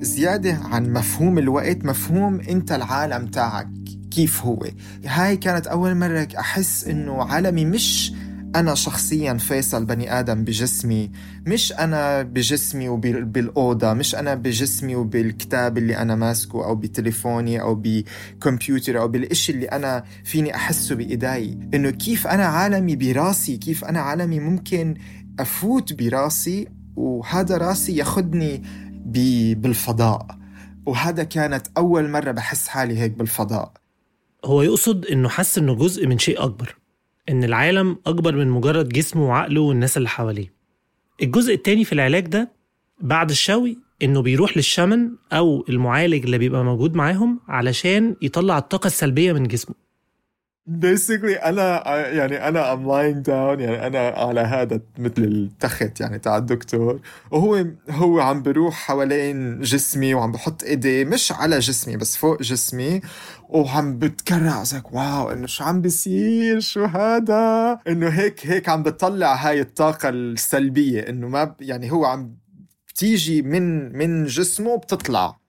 زيادة 0.00 0.54
عن 0.54 0.92
مفهوم 0.92 1.38
الوقت 1.38 1.84
مفهوم 1.84 2.40
أنت 2.40 2.72
العالم 2.72 3.26
تاعك 3.26 3.68
كيف 4.10 4.42
هو؟ 4.42 4.66
هاي 5.06 5.36
كانت 5.36 5.66
أول 5.66 5.94
مرة 5.94 6.28
أحس 6.38 6.84
إنه 6.84 7.22
عالمي 7.24 7.64
مش 7.64 8.12
أنا 8.56 8.74
شخصيا 8.74 9.34
فيصل 9.34 9.84
بني 9.84 10.20
آدم 10.20 10.44
بجسمي 10.44 11.10
مش 11.46 11.72
أنا 11.72 12.22
بجسمي 12.22 12.88
وبالأوضة 12.88 13.92
مش 13.92 14.14
أنا 14.14 14.34
بجسمي 14.34 14.96
وبالكتاب 14.96 15.78
اللي 15.78 15.96
أنا 15.96 16.14
ماسكه 16.14 16.64
أو 16.64 16.74
بتليفوني 16.74 17.60
أو 17.60 17.82
بكمبيوتر 17.84 19.00
أو 19.00 19.08
بالإشي 19.08 19.52
اللي 19.52 19.66
أنا 19.66 20.04
فيني 20.24 20.54
أحسه 20.54 20.94
بإيدي 20.94 21.58
إنه 21.74 21.90
كيف 21.90 22.26
أنا 22.26 22.44
عالمي 22.44 22.96
براسي 22.96 23.56
كيف 23.56 23.84
أنا 23.84 24.00
عالمي 24.00 24.40
ممكن 24.40 24.94
أفوت 25.38 25.92
براسي 25.92 26.68
وهذا 26.96 27.56
راسي 27.56 27.96
ياخدني 27.96 28.62
بالفضاء. 29.54 30.26
وهذا 30.86 31.22
كانت 31.24 31.66
أول 31.76 32.08
مرة 32.10 32.30
بحس 32.30 32.68
حالي 32.68 32.98
هيك 32.98 33.10
بالفضاء. 33.10 33.72
هو 34.44 34.62
يقصد 34.62 35.06
إنه 35.06 35.28
حس 35.28 35.58
إنه 35.58 35.74
جزء 35.74 36.06
من 36.06 36.18
شيء 36.18 36.44
أكبر. 36.44 36.79
إن 37.30 37.44
العالم 37.44 37.96
أكبر 38.06 38.36
من 38.36 38.48
مجرد 38.50 38.88
جسمه 38.88 39.28
وعقله 39.28 39.60
والناس 39.60 39.96
اللي 39.96 40.08
حواليه. 40.08 40.52
الجزء 41.22 41.54
التاني 41.54 41.84
في 41.84 41.92
العلاج 41.92 42.26
ده 42.26 42.52
بعد 43.00 43.30
الشوي 43.30 43.78
إنه 44.02 44.22
بيروح 44.22 44.56
للشمن 44.56 45.10
أو 45.32 45.64
المعالج 45.68 46.24
اللي 46.24 46.38
بيبقى 46.38 46.64
موجود 46.64 46.94
معاهم 46.94 47.40
علشان 47.48 48.16
يطلع 48.22 48.58
الطاقة 48.58 48.86
السلبية 48.86 49.32
من 49.32 49.42
جسمه. 49.48 49.74
basically 50.66 51.34
أنا 51.36 51.96
يعني 52.08 52.48
أنا 52.48 52.72
I'm 52.72 52.88
lying 52.88 53.24
down 53.24 53.60
يعني 53.60 53.86
أنا 53.86 54.08
على 54.08 54.40
هذا 54.40 54.80
مثل 54.98 55.22
التخت 55.22 56.00
يعني 56.00 56.18
تاع 56.18 56.36
الدكتور. 56.36 57.00
وهو 57.30 57.66
هو 57.90 58.20
عم 58.20 58.42
بروح 58.42 58.74
حوالين 58.74 59.60
جسمي 59.60 60.14
وعم 60.14 60.32
بحط 60.32 60.62
ايديه 60.62 61.04
مش 61.04 61.32
على 61.32 61.58
جسمي 61.58 61.96
بس 61.96 62.16
فوق 62.16 62.42
جسمي. 62.42 63.00
وعم 63.48 63.98
بتكرع 63.98 64.64
زيك 64.64 64.92
wow 64.92 65.30
إنه 65.30 65.46
شو 65.46 65.64
عم 65.64 65.80
بيصير؟ 65.80 66.60
شو 66.60 66.84
هذا؟ 66.84 67.78
إنه 67.88 68.08
هيك 68.08 68.46
هيك 68.46 68.68
عم 68.68 68.82
بتطلع 68.82 69.34
هاي 69.34 69.60
الطاقة 69.60 70.08
السلبية 70.08 71.00
إنه 71.08 71.28
ما 71.28 71.54
يعني 71.60 71.92
هو 71.92 72.04
عم 72.04 72.34
بتيجي 72.88 73.42
من 73.42 73.96
من 73.98 74.24
جسمه 74.24 74.76
بتطلع. 74.76 75.39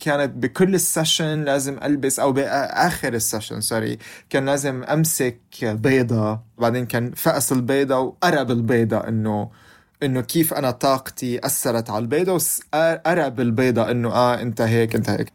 كانت 0.00 0.32
بكل 0.36 0.74
ال 0.74 0.83
session 0.83 1.44
لازم 1.44 1.78
ألبس 1.82 2.20
أو 2.20 2.32
بآخر 2.32 3.14
ال 3.14 3.20
session 3.20 3.60
sorry 3.60 3.98
كان 4.30 4.46
لازم 4.46 4.84
أمسك 4.84 5.40
بيضة 5.62 6.40
بعدين 6.58 6.86
كان 6.86 7.12
فقس 7.12 7.52
البيضة 7.52 7.98
وقرب 7.98 8.50
البيضة 8.50 8.96
إنه 8.98 9.50
إنه 10.02 10.20
كيف 10.20 10.54
أنا 10.54 10.70
طاقتي 10.70 11.46
أثرت 11.46 11.90
على 11.90 12.02
البيضة 12.02 12.32
وقرب 12.32 13.40
البيضة 13.40 13.90
إنه 13.90 14.08
آه 14.12 14.42
أنت 14.42 14.60
هيك 14.60 14.94
أنت 14.94 15.10
هيك. 15.10 15.32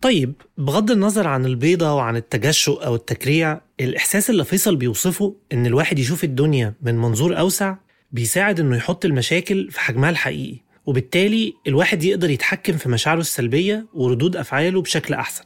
طيب 0.00 0.32
بغض 0.58 0.90
النظر 0.90 1.26
عن 1.26 1.46
البيضة 1.46 1.94
وعن 1.94 2.16
التجشؤ 2.16 2.84
أو 2.86 2.94
التكريع 2.94 3.60
الإحساس 3.80 4.30
اللي 4.30 4.44
فيصل 4.44 4.76
بيوصفه 4.76 5.34
إن 5.52 5.66
الواحد 5.66 5.98
يشوف 5.98 6.24
الدنيا 6.24 6.74
من 6.82 6.98
منظور 6.98 7.38
أوسع 7.38 7.76
بيساعد 8.12 8.60
إنه 8.60 8.76
يحط 8.76 9.04
المشاكل 9.04 9.70
في 9.70 9.80
حجمها 9.80 10.10
الحقيقي. 10.10 10.60
وبالتالي 10.88 11.54
الواحد 11.66 12.04
يقدر 12.04 12.30
يتحكم 12.30 12.72
في 12.72 12.88
مشاعره 12.88 13.20
السلبية 13.20 13.86
وردود 13.94 14.36
أفعاله 14.36 14.82
بشكل 14.82 15.14
أحسن. 15.14 15.44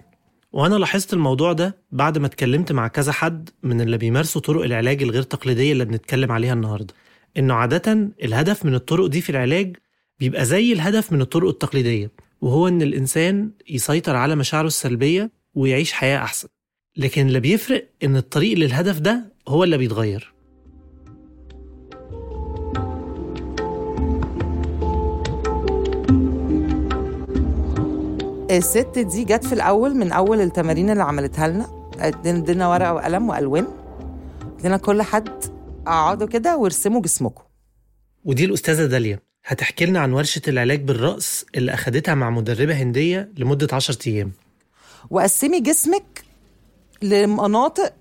وأنا 0.53 0.75
لاحظت 0.75 1.13
الموضوع 1.13 1.53
ده 1.53 1.77
بعد 1.93 2.19
ما 2.19 2.27
اتكلمت 2.27 2.73
مع 2.73 2.89
كذا 2.89 3.13
حد 3.13 3.51
من 3.63 3.81
اللي 3.81 3.99
بيمارسوا 3.99 4.41
طرق 4.41 4.65
العلاج 4.65 5.03
الغير 5.03 5.23
تقليدية 5.23 5.73
اللي 5.73 5.85
بنتكلم 5.85 6.33
عليها 6.33 6.53
النهاردة. 6.53 6.95
إنه 7.37 7.55
عادة 7.55 8.09
الهدف 8.25 8.65
من 8.65 8.75
الطرق 8.75 9.07
دي 9.07 9.21
في 9.21 9.31
العلاج 9.31 9.77
بيبقى 10.21 10.45
زي 10.45 10.73
الهدف 10.73 11.13
من 11.13 11.21
الطرق 11.21 11.49
التقليدية 11.49 12.11
وهو 12.41 12.69
إن 12.69 12.83
الإنسان 12.83 13.51
يسيطر 13.69 14.17
على 14.17 14.37
مشاعره 14.37 14.67
السلبية 14.67 15.31
ويعيش 15.55 15.93
حياة 15.93 16.19
أحسن. 16.19 16.49
لكن 16.97 17.27
اللي 17.27 17.41
بيفرق 17.41 17.89
إن 18.05 18.17
الطريق 18.17 18.59
للهدف 18.59 18.99
ده 18.99 19.33
هو 19.49 19.65
اللي 19.65 19.79
بيتغير. 19.79 20.32
الست 28.59 28.99
دي 28.99 29.25
جت 29.25 29.45
في 29.45 29.53
الأول 29.53 29.95
من 29.95 30.13
أول 30.13 30.41
التمارين 30.41 30.91
اللي 30.91 31.03
عملتها 31.03 31.49
لنا. 31.49 31.89
ادينا 31.99 32.69
ورقة 32.69 32.95
وقلم 32.95 33.29
وألوان. 33.29 33.67
لنا 34.65 34.77
كل 34.77 35.03
حد 35.03 35.29
اقعدوا 35.87 36.27
كده 36.27 36.57
وارسموا 36.57 37.01
جسمكم. 37.01 37.43
ودي 38.25 38.45
الأستاذة 38.45 38.87
داليا. 38.87 39.19
هتحكي 39.45 39.87
لنا 39.87 40.01
عن 40.01 40.13
ورشة 40.13 40.43
العلاج 40.49 40.83
بالرأس 40.83 41.47
اللي 41.55 41.75
أخدتها 41.75 42.15
مع 42.15 42.31
مدربة 42.31 42.75
هندية 42.75 43.33
لمدة 43.39 43.69
10 43.73 43.99
أيام. 44.07 44.33
وقسمي 45.11 45.61
جسمك 45.61 46.25
لمناطق 47.03 47.93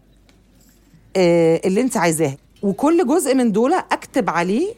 آه، 1.15 1.61
اللي 1.65 1.81
انت 1.81 1.97
عايزاها. 1.97 2.37
وكل 2.63 3.07
جزء 3.07 3.35
من 3.35 3.51
دول 3.51 3.73
أكتب 3.73 4.29
عليه 4.29 4.73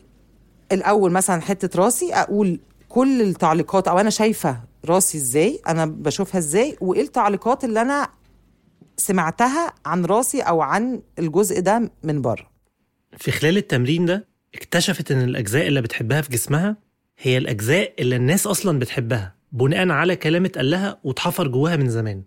الأول 0.72 1.12
مثلا 1.12 1.42
حتة 1.42 1.80
راسي 1.84 2.14
أقول 2.14 2.60
كل 2.90 3.22
التعليقات 3.22 3.88
أو 3.88 4.00
أنا 4.00 4.10
شايفة 4.10 4.73
راسي 4.86 5.18
إزاي 5.18 5.62
أنا 5.68 5.86
بشوفها 5.86 6.40
إزاي 6.40 6.78
وإيه 6.82 7.02
التعليقات 7.02 7.64
اللي 7.64 7.82
أنا 7.82 8.10
سمعتها 8.98 9.74
عن 9.86 10.06
راسي 10.06 10.42
أو 10.42 10.62
عن 10.62 11.02
الجزء 11.20 11.60
ده 11.62 11.92
من 12.04 12.22
بره. 12.22 12.52
في 13.18 13.32
خلال 13.32 13.58
التمرين 13.58 14.06
ده 14.06 14.28
اكتشفت 14.56 15.12
إن 15.12 15.22
الأجزاء 15.22 15.68
اللي 15.68 15.82
بتحبها 15.82 16.22
في 16.22 16.30
جسمها 16.30 16.78
هي 17.20 17.38
الأجزاء 17.38 17.94
اللي 18.00 18.16
الناس 18.16 18.48
أصلا 18.48 18.80
بتحبها 18.80 19.36
بناء 19.52 19.90
على 19.90 20.16
كلام 20.16 20.46
اتقال 20.46 20.70
لها 20.70 21.00
واتحفر 21.04 21.48
جواها 21.48 21.76
من 21.76 21.90
زمان. 21.90 22.24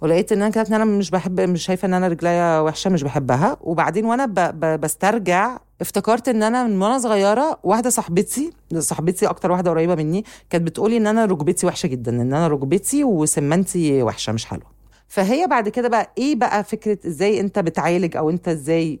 ولقيت 0.00 0.32
إن 0.32 0.42
أنا 0.42 0.50
كده 0.50 0.64
ان 0.68 0.74
أنا 0.74 0.84
مش 0.84 1.10
بحب 1.10 1.40
مش 1.40 1.64
شايفة 1.64 1.86
إن 1.86 1.94
أنا 1.94 2.08
رجليا 2.08 2.60
وحشة 2.60 2.90
مش 2.90 3.02
بحبها 3.02 3.56
وبعدين 3.60 4.04
وأنا 4.04 4.26
ب... 4.26 4.34
ب... 4.34 4.80
بسترجع 4.80 5.58
افتكرت 5.82 6.28
إن 6.28 6.42
أنا 6.42 6.64
من 6.64 6.82
وأنا 6.82 6.98
صغيرة 6.98 7.58
واحدة 7.62 7.90
صاحبتي 7.90 8.50
صاحبتي 8.78 9.26
أكتر 9.26 9.50
واحدة 9.52 9.70
قريبة 9.70 9.94
مني 9.94 10.24
كانت 10.50 10.64
بتقولي 10.66 10.96
إن 10.96 11.06
أنا 11.06 11.24
ركبتي 11.24 11.66
وحشة 11.66 11.86
جدا 11.86 12.10
إن 12.12 12.20
أنا 12.34 12.48
ركبتي 12.48 13.04
وسمنتي 13.04 14.02
وحشة 14.02 14.32
مش 14.32 14.46
حلوة. 14.46 14.66
فهي 15.08 15.46
بعد 15.46 15.68
كده 15.68 15.88
بقى 15.88 16.12
إيه 16.18 16.34
بقى 16.36 16.64
فكرة 16.64 16.98
إزاي 17.06 17.40
أنت 17.40 17.58
بتعالج 17.58 18.16
أو 18.16 18.30
أنت 18.30 18.48
إزاي 18.48 19.00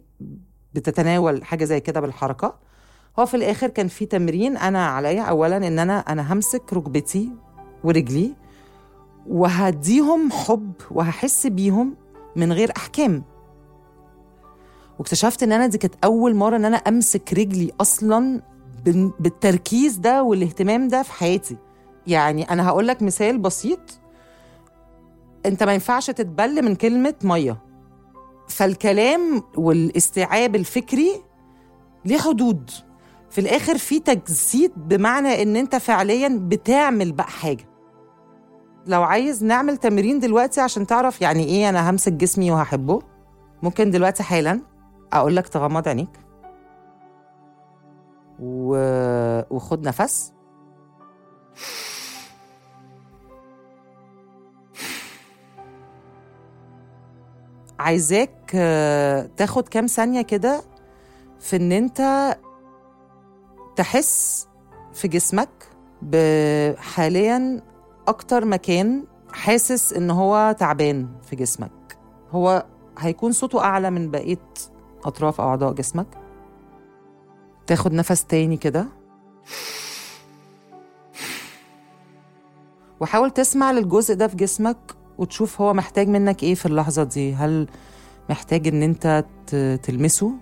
بتتناول 0.74 1.44
حاجة 1.44 1.64
زي 1.64 1.80
كده 1.80 2.00
بالحركة؟ 2.00 2.54
هو 3.18 3.26
في 3.26 3.36
الآخر 3.36 3.68
كان 3.68 3.88
في 3.88 4.06
تمرين 4.06 4.56
أنا 4.56 4.86
عليا. 4.86 5.22
اولا 5.22 5.56
إن 5.56 5.78
أنا 5.78 5.98
أنا 5.98 6.32
همسك 6.32 6.72
ركبتي 6.72 7.28
ورجلي 7.84 8.32
وهديهم 9.26 10.30
حب 10.30 10.72
وهحس 10.90 11.46
بيهم 11.46 11.94
من 12.36 12.52
غير 12.52 12.72
أحكام. 12.76 13.22
واكتشفت 15.02 15.42
إن 15.42 15.52
أنا 15.52 15.66
دي 15.66 15.78
كانت 15.78 15.94
أول 16.04 16.34
مرة 16.34 16.56
إن 16.56 16.64
أنا 16.64 16.76
أمسك 16.76 17.32
رجلي 17.32 17.72
أصلا 17.80 18.42
بال- 18.84 19.12
بالتركيز 19.20 19.96
ده 19.96 20.22
والاهتمام 20.22 20.88
ده 20.88 21.02
في 21.02 21.12
حياتي. 21.12 21.56
يعني 22.06 22.50
أنا 22.50 22.68
هقول 22.68 22.88
لك 22.88 23.02
مثال 23.02 23.38
بسيط. 23.38 23.78
أنت 25.46 25.62
ما 25.62 25.72
ينفعش 25.74 26.06
تتبل 26.06 26.64
من 26.64 26.74
كلمة 26.74 27.14
مية. 27.24 27.58
فالكلام 28.48 29.42
والاستيعاب 29.56 30.54
الفكري 30.56 31.22
ليه 32.04 32.18
حدود. 32.18 32.70
في 33.30 33.40
الآخر 33.40 33.78
في 33.78 33.98
تجسيد 34.00 34.72
بمعنى 34.76 35.42
إن 35.42 35.56
أنت 35.56 35.76
فعليا 35.76 36.38
بتعمل 36.42 37.12
بقى 37.12 37.28
حاجة. 37.28 37.64
لو 38.86 39.02
عايز 39.02 39.44
نعمل 39.44 39.76
تمرين 39.76 40.18
دلوقتي 40.18 40.60
عشان 40.60 40.86
تعرف 40.86 41.22
يعني 41.22 41.44
إيه 41.44 41.68
أنا 41.68 41.90
همسك 41.90 42.12
جسمي 42.12 42.50
وهحبه؟ 42.50 42.98
ممكن 43.62 43.90
دلوقتي 43.90 44.22
حالا. 44.22 44.71
أقول 45.12 45.36
لك 45.36 45.48
تغمض 45.48 45.88
عينيك. 45.88 46.20
و... 48.40 48.76
وخد 49.50 49.88
نفس. 49.88 50.32
عايزاك 57.78 58.50
تاخد 59.36 59.68
كام 59.68 59.86
ثانية 59.86 60.22
كده 60.22 60.62
في 61.40 61.56
إن 61.56 61.72
أنت 61.72 62.32
تحس 63.76 64.48
في 64.92 65.08
جسمك 65.08 65.48
بحاليا 66.02 67.62
أكتر 68.08 68.44
مكان 68.44 69.04
حاسس 69.32 69.92
إن 69.92 70.10
هو 70.10 70.56
تعبان 70.58 71.08
في 71.22 71.36
جسمك. 71.36 71.98
هو 72.30 72.66
هيكون 72.98 73.32
صوته 73.32 73.60
أعلى 73.64 73.90
من 73.90 74.10
بقية 74.10 74.38
أطراف 75.04 75.40
أو 75.40 75.48
أعضاء 75.48 75.72
جسمك؟ 75.72 76.06
تاخد 77.66 77.92
نفس 77.92 78.24
تاني 78.24 78.56
كده؟ 78.56 78.86
وحاول 83.00 83.30
تسمع 83.30 83.72
للجزء 83.72 84.14
ده 84.14 84.26
في 84.28 84.36
جسمك 84.36 84.76
وتشوف 85.18 85.60
هو 85.60 85.72
محتاج 85.74 86.08
منك 86.08 86.42
إيه 86.42 86.54
في 86.54 86.66
اللحظة 86.66 87.04
دي. 87.04 87.34
هل 87.34 87.68
محتاج 88.30 88.68
إن 88.68 88.82
أنت 88.82 89.24
تلمسه 89.82 90.32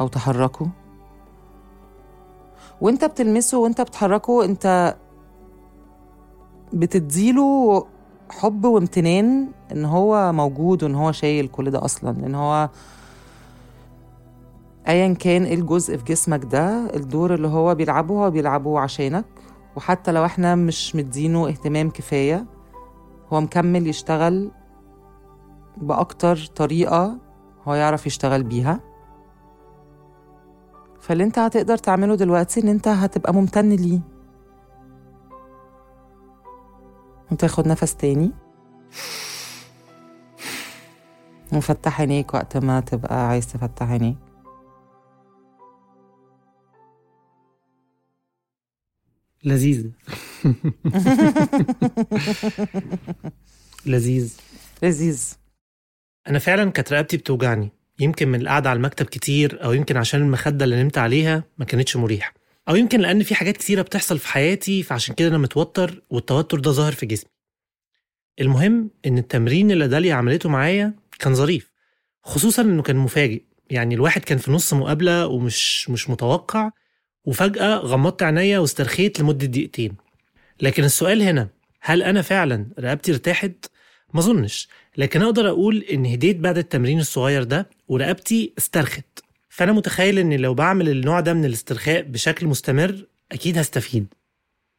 أو 0.00 0.08
تحركه؟ 0.08 0.68
وأنت 2.80 3.04
بتلمسه 3.04 3.58
وأنت 3.58 3.80
بتحركه 3.80 4.44
أنت 4.44 4.96
بتديله 6.72 7.86
حب 8.30 8.64
وامتنان 8.64 9.48
إن 9.72 9.84
هو 9.84 10.32
موجود 10.32 10.82
وإن 10.82 10.94
هو 10.94 11.12
شايل 11.12 11.48
كل 11.48 11.70
ده 11.70 11.84
أصلا 11.84 12.12
لأن 12.12 12.34
هو 12.34 12.68
ايا 14.88 15.14
كان 15.14 15.44
إيه 15.44 15.54
الجزء 15.54 15.96
في 15.96 16.04
جسمك 16.04 16.44
ده 16.44 16.94
الدور 16.96 17.34
اللي 17.34 17.48
هو 17.48 17.74
بيلعبه 17.74 18.14
هو 18.24 18.30
بيلعبه 18.30 18.80
عشانك. 18.80 19.24
وحتى 19.76 20.12
لو 20.12 20.24
إحنا 20.24 20.54
مش 20.54 20.96
مدينه 20.96 21.48
اهتمام 21.48 21.90
كفاية 21.90 22.46
هو 23.32 23.40
مكمل 23.40 23.86
يشتغل 23.86 24.50
بأكتر 25.76 26.36
طريقة 26.56 27.18
هو 27.68 27.74
يعرف 27.74 28.06
يشتغل 28.06 28.42
بيها. 28.42 28.80
فاللي 31.00 31.24
أنت 31.24 31.38
هتقدر 31.38 31.76
تعمله 31.76 32.14
دلوقتي 32.14 32.60
إن 32.60 32.68
أنت 32.68 32.88
هتبقى 32.88 33.34
ممتن 33.34 33.68
ليه. 33.68 34.00
وتاخد 37.32 37.68
نفس 37.68 37.96
تاني. 37.96 38.32
وفتح 41.52 42.00
عينيك 42.00 42.34
وقت 42.34 42.56
ما 42.56 42.80
تبقى 42.80 43.28
عايز 43.28 43.52
تفتح 43.52 43.90
عينيك. 43.90 44.25
لذيذ. 49.46 49.86
لذيذ. 53.86 54.34
لذيذ. 54.82 55.32
أنا 56.28 56.38
فعلا 56.38 56.70
كانت 56.70 56.92
رقبتي 56.92 57.16
بتوجعني. 57.16 57.70
يمكن 58.00 58.28
من 58.28 58.40
القعدة 58.40 58.70
على 58.70 58.76
المكتب 58.76 59.06
كتير 59.06 59.64
أو 59.64 59.72
يمكن 59.72 59.96
عشان 59.96 60.20
المخدة 60.22 60.64
اللي 60.64 60.82
نمت 60.82 60.98
عليها 60.98 61.44
ما 61.58 61.64
كانتش 61.64 61.96
مريحة. 61.96 62.34
أو 62.68 62.76
يمكن 62.76 63.00
لأن 63.00 63.22
في 63.22 63.34
حاجات 63.34 63.56
كتيرة 63.56 63.82
بتحصل 63.82 64.18
في 64.18 64.28
حياتي 64.28 64.82
فعشان 64.82 65.14
كده 65.14 65.28
أنا 65.28 65.38
متوتر 65.38 66.02
والتوتر 66.10 66.60
ده 66.60 66.70
ظاهر 66.70 66.92
في 66.92 67.06
جسمي. 67.06 67.30
المهم 68.40 68.90
إن 69.06 69.18
التمرين 69.18 69.70
اللي 69.70 69.88
داليا 69.88 70.14
عملته 70.14 70.48
معايا 70.48 70.94
كان 71.18 71.34
ظريف 71.34 71.72
خصوصا 72.22 72.62
إنه 72.62 72.82
كان 72.82 72.96
مفاجئ. 72.96 73.42
يعني 73.70 73.94
الواحد 73.94 74.24
كان 74.24 74.38
في 74.38 74.50
نص 74.50 74.74
مقابلة 74.74 75.26
ومش 75.26 75.90
مش 75.90 76.10
متوقع 76.10 76.70
وفجأة 77.26 77.76
غمضت 77.76 78.22
عينيا 78.22 78.58
واسترخيت 78.58 79.20
لمدة 79.20 79.46
دقيقتين. 79.46 79.92
لكن 80.60 80.84
السؤال 80.84 81.22
هنا 81.22 81.48
هل 81.80 82.02
أنا 82.02 82.22
فعلا 82.22 82.66
رقبتي 82.80 83.12
ارتاحت؟ 83.12 83.66
ما 84.14 84.20
أظنش. 84.20 84.68
لكن 84.96 85.22
أقدر 85.22 85.48
أقول 85.48 85.84
إن 85.92 86.06
هديت 86.06 86.36
بعد 86.36 86.58
التمرين 86.58 87.00
الصغير 87.00 87.42
ده 87.42 87.70
ورقبتي 87.88 88.52
استرخت. 88.58 89.04
فأنا 89.48 89.72
متخيل 89.72 90.18
إن 90.18 90.32
لو 90.32 90.54
بعمل 90.54 90.88
النوع 90.88 91.20
ده 91.20 91.34
من 91.34 91.44
الاسترخاء 91.44 92.02
بشكل 92.02 92.46
مستمر 92.46 93.06
أكيد 93.32 93.58
هستفيد. 93.58 94.06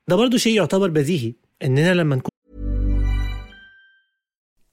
ده 0.07 0.15
برضو 0.15 0.37
شيء 0.37 0.55
يعتبر 0.55 0.89
بديهي 0.89 1.33
إننا 1.63 1.93
لما 1.93 2.15
نكون 2.15 2.31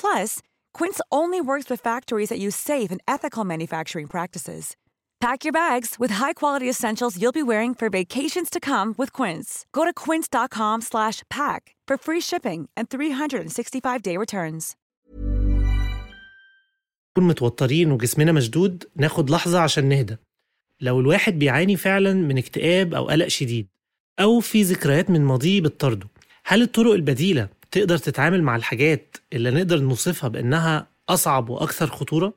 Plus, 0.00 0.40
Quince 0.78 1.00
only 1.10 1.40
works 1.40 1.70
with 1.70 1.80
factories 1.80 2.28
that 2.28 2.38
use 2.38 2.56
safe 2.56 2.90
and 2.90 3.00
ethical 3.08 3.44
manufacturing 3.44 4.06
practices. 4.06 4.76
Pack 5.20 5.44
your 5.44 5.52
bags 5.52 5.94
with 5.98 6.10
high-quality 6.22 6.68
essentials 6.68 7.18
you'll 7.20 7.40
be 7.40 7.48
wearing 7.52 7.74
for 7.74 7.88
vacations 7.88 8.50
to 8.50 8.60
come 8.60 8.94
with 8.98 9.10
Quince. 9.18 9.64
Go 9.72 9.82
to 9.88 9.94
quince.com/pack 10.04 11.62
for 11.88 11.96
free 12.06 12.20
shipping 12.20 12.60
and 12.76 12.84
365-day 12.90 14.16
returns. 14.18 14.76
نكون 17.16 17.28
متوترين 17.28 17.92
وجسمنا 17.92 18.32
مشدود 18.32 18.84
ناخد 18.96 19.30
لحظة 19.30 19.60
عشان 19.60 19.88
نهدى 19.88 20.16
لو 20.80 21.00
الواحد 21.00 21.38
بيعاني 21.38 21.76
فعلا 21.76 22.12
من 22.12 22.38
اكتئاب 22.38 22.94
أو 22.94 23.08
قلق 23.08 23.28
شديد 23.28 23.68
أو 24.20 24.40
في 24.40 24.62
ذكريات 24.62 25.10
من 25.10 25.24
ماضيه 25.24 25.60
بتطرده 25.60 26.08
هل 26.44 26.62
الطرق 26.62 26.92
البديلة 26.92 27.48
تقدر 27.74 27.98
تتعامل 27.98 28.42
مع 28.42 28.56
الحاجات 28.56 29.16
اللي 29.32 29.50
نقدر 29.50 29.80
نوصفها 29.80 30.28
بأنها 30.28 30.88
أصعب 31.08 31.48
وأكثر 31.48 31.86
خطورة؟ 31.86 32.34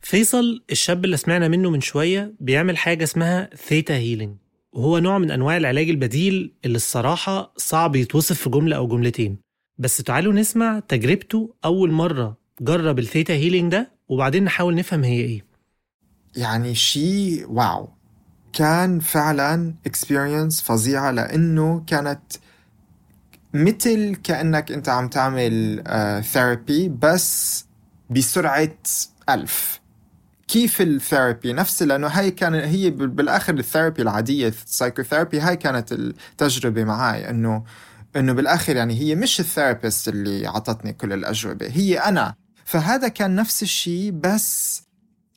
فيصل 0.00 0.62
الشاب 0.70 1.04
اللي 1.04 1.16
سمعنا 1.16 1.48
منه 1.48 1.70
من 1.70 1.80
شوية 1.80 2.34
بيعمل 2.40 2.76
حاجة 2.76 3.04
اسمها 3.04 3.50
theta 3.56 3.94
healing 3.94 4.36
وهو 4.72 4.98
نوع 4.98 5.18
من 5.18 5.30
أنواع 5.30 5.56
العلاج 5.56 5.88
البديل 5.88 6.54
اللي 6.64 6.76
الصراحة 6.76 7.52
صعب 7.56 7.96
يتوصف 7.96 8.40
في 8.40 8.50
جملة 8.50 8.76
أو 8.76 8.86
جملتين. 8.86 9.38
بس 9.78 9.96
تعالوا 9.96 10.32
نسمع 10.32 10.80
تجربته 10.88 11.54
أول 11.64 11.90
مرة 11.90 12.36
جرب 12.60 12.98
الثيتا 12.98 13.34
هيلينج 13.34 13.72
ده 13.72 13.90
وبعدين 14.08 14.44
نحاول 14.44 14.74
نفهم 14.74 15.04
هي 15.04 15.20
إيه. 15.20 15.44
يعني 16.36 16.74
شيء 16.74 17.50
wow. 17.50 17.88
كان 18.52 19.00
فعلا 19.00 19.74
experience 19.86 20.62
فظيعة 20.62 21.10
لأنه 21.10 21.84
كانت 21.86 22.22
مثل 23.54 24.14
كأنك 24.14 24.72
أنت 24.72 24.88
عم 24.88 25.08
تعمل 25.08 25.82
therapy 26.24 26.88
بس 26.88 27.64
بسرعة 28.10 28.68
ألف. 29.28 29.80
كيف 30.48 30.80
ال 30.80 30.89
therapy 30.89 31.52
نفس 31.52 31.82
لأنه 31.82 32.06
هاي 32.06 32.30
كان 32.30 32.54
هي 32.54 32.90
بالآخر 32.90 33.54
ال 33.54 33.60
therapy 33.60 34.02
العادية 34.02 34.48
ال 34.48 34.55
psychotherapy 34.55 35.40
هاي 35.40 35.56
كانت 35.56 35.92
التجربة 35.92 36.84
معي 36.84 37.30
إنه 37.30 37.64
إنه 38.16 38.32
بالآخر 38.32 38.76
يعني 38.76 39.00
هي 39.00 39.14
مش 39.14 39.40
ال 39.40 39.47
therapist 39.47 40.08
اللي 40.08 40.46
عطتني 40.46 40.92
كل 40.92 41.12
الأجوبة 41.12 41.66
هي 41.70 41.98
أنا. 41.98 42.34
فهذا 42.64 43.08
كان 43.08 43.34
نفس 43.34 43.62
الشيء 43.62 44.10
بس 44.10 44.82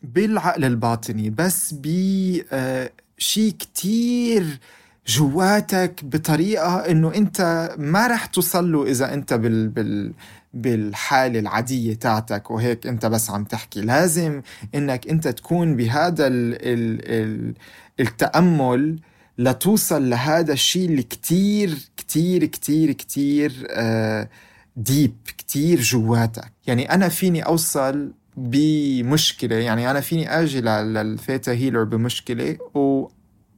بالعقل 0.04 0.66
الباطني 0.66 1.30
بس 1.30 1.76
بشيء 1.82 3.52
كتير 3.60 4.60
جواتك 5.08 6.06
بطريقة 6.06 6.76
إنه 6.78 7.16
أنت 7.16 7.70
ما 7.78 8.08
رح 8.08 8.26
توصل 8.26 8.72
له 8.72 8.84
إذا 8.84 9.14
أنت 9.14 9.34
بال, 9.34 9.70
بال 9.70 10.14
بالحالة 10.54 11.40
العادية 11.40 11.94
تاعتك 11.94 12.52
وهيك 12.52 12.88
أنت 12.88 13.06
بس 13.06 13.30
عم 13.30 13.44
تحكي. 13.44 13.82
لازم 13.82 14.42
إنك 14.76 15.08
أنت 15.08 15.28
تكون 15.28 15.76
بهذا 15.76 16.28
ال 16.28 16.54
ال 16.56 17.02
ال 17.24 17.54
التأمل 18.00 19.00
لتوصل 19.38 20.10
لهذا 20.10 20.54
الشيء 20.54 20.86
اللي 20.90 21.04
كتير 21.04 21.78
كتير 21.98 22.46
كتير 22.46 22.92
كتير 22.92 23.68
آه 23.70 24.30
deep 24.78 25.16
كتير 25.38 25.82
جواتك. 25.82 26.52
يعني 26.68 26.94
أنا 26.94 27.10
فيني 27.10 27.42
أوصل 27.46 28.12
بمشكلة 28.38 29.56
يعني 29.56 29.92
أنا 29.92 30.00
فيني 30.02 30.40
أجي 30.42 30.62
لل 30.62 30.87
theta 30.87 31.52
healer 31.52 31.84
بمشكلة 31.84 32.58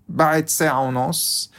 وبعد 0.10 0.50
ساعة 0.50 0.82
ونص. 0.82 1.52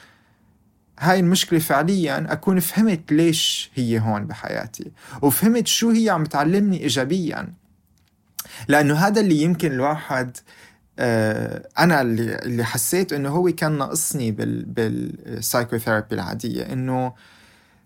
هاي 1.01 1.21
المشكلة 1.21 1.59
فعليا 1.59 2.33
أكون 2.33 2.61
فهمت 2.61 3.13
ليش 3.13 3.71
هي 3.75 4.01
هون 4.01 4.27
بحياتي 4.27 4.91
وفهمت 5.23 5.67
شو 5.67 5.91
هي 5.91 6.11
عم 6.11 6.25
تعلمني 6.25 6.83
إيجابيا. 6.83 7.53
لأنه 8.69 8.95
هذا 8.95 9.21
اللي 9.21 9.43
يمكن 9.43 9.73
الواحد 9.73 10.37
آه 10.99 11.69
أنا 11.79 12.01
اللي, 12.01 12.65
حسيت 12.65 13.13
إنه 13.13 13.29
هو 13.29 13.53
كان 13.53 13.79
ناقصني 13.79 14.31
بال 14.31 14.65
بال 14.65 14.85
psychotherapy 14.85 16.15
العادية 16.15 16.63
إنه 16.73 17.13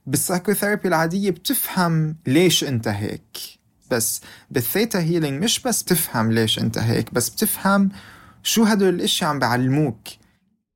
بال 0.07 0.18
psychotherapy 0.18 0.89
العادية 0.89 1.31
بتفهم 1.31 2.17
ليش 2.27 2.65
أنت 2.65 2.89
هيك. 2.89 3.39
بس 3.91 4.21
بال 4.51 4.65
theta 4.65 4.99
healing 4.99 5.43
مش 5.45 5.61
بس 5.61 5.83
بتفهم 5.83 6.33
ليش 6.33 6.59
أنت 6.59 6.79
هيك 6.79 7.15
بس 7.15 7.29
بتفهم 7.29 7.89
شو 8.43 8.65
هدول 8.65 8.95
الأشياء 8.95 9.31
عم 9.31 9.39
بعلموك. 9.39 10.09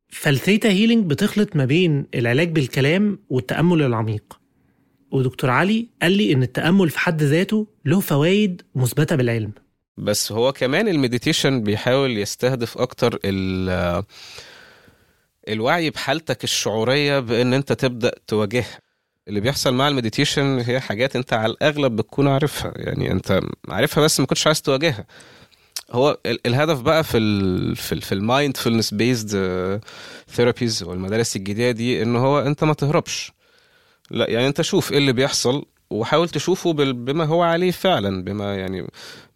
فال 0.09 0.26
theta 0.26 0.69
healing 0.69 1.11
بتخلط 1.11 1.57
ما 1.57 1.65
بين 1.65 2.07
العلاج 2.15 2.51
بالكلام 2.51 3.19
والتأمل 3.31 3.83
العميق. 3.83 4.41
ودكتور 5.11 5.51
علي 5.51 5.89
قال 6.03 6.13
لي 6.13 6.33
إن 6.33 6.43
التأمل 6.43 6.91
في 6.91 6.99
حد 6.99 7.23
ذاته 7.23 7.67
له 7.85 8.01
فوائد 8.01 8.63
مثبتة 8.75 9.17
بالعلم. 9.17 9.53
بس 9.97 10.33
هو 10.33 10.53
كمان 10.53 10.89
ال 10.89 10.95
meditation 10.95 11.63
بيحاول 11.63 12.19
يستهدف 12.19 12.79
أكتر 12.79 13.19
ال 13.25 14.05
الوعي 15.49 15.91
بحالتك 15.91 16.45
الشعورية 16.45 17.19
بإن 17.19 17.55
أنت 17.55 17.73
تبدأ 17.73 18.13
تواجهها. 18.27 18.79
اللي 19.29 19.41
بيحصل 19.41 19.75
مع 19.75 19.89
ال 19.89 19.95
meditation 19.95 20.59
هي 20.59 20.81
حاجات 20.81 21.17
أنت 21.17 21.33
على 21.33 21.53
الأغلب 21.53 21.97
بتكون 21.97 22.29
عارفها. 22.29 22.73
يعني 22.77 23.13
أنت 23.13 23.41
عارفها 23.69 24.05
بس 24.05 24.21
ما 24.21 24.27
كنتش 24.27 24.47
عايز 24.47 24.63
تواجهها. 24.63 25.07
هو 25.93 26.19
ال- 26.27 26.47
الهدف 26.47 26.81
بقى 26.81 27.05
في 27.05 27.19
ال 27.19 27.77
في 27.77 27.93
ال 27.93 28.03
في 28.03 28.13
ال 28.13 28.20
mindfulness 28.20 28.95
based 28.95 29.31
therapies 30.31 30.83
والمدارس 30.83 31.37
الجديدة 31.37 31.71
دي 31.71 32.03
إن 32.03 32.17
هو 32.17 32.39
أنت 32.39 32.65
ما 32.65 32.75
تهربش. 32.75 33.33
لا 34.11 34.31
يعني 34.31 34.47
أنت 34.47 34.63
شوف 34.63 34.93
إيه 34.93 34.99
اللي 34.99 35.13
بيحصل 35.13 35.65
وحاول 35.91 36.29
تشوفه 36.29 36.73
بما 36.73 37.25
هو 37.25 37.43
عليه 37.43 37.71
فعلا 37.71 38.25
بما 38.25 38.57
يعني 38.57 38.87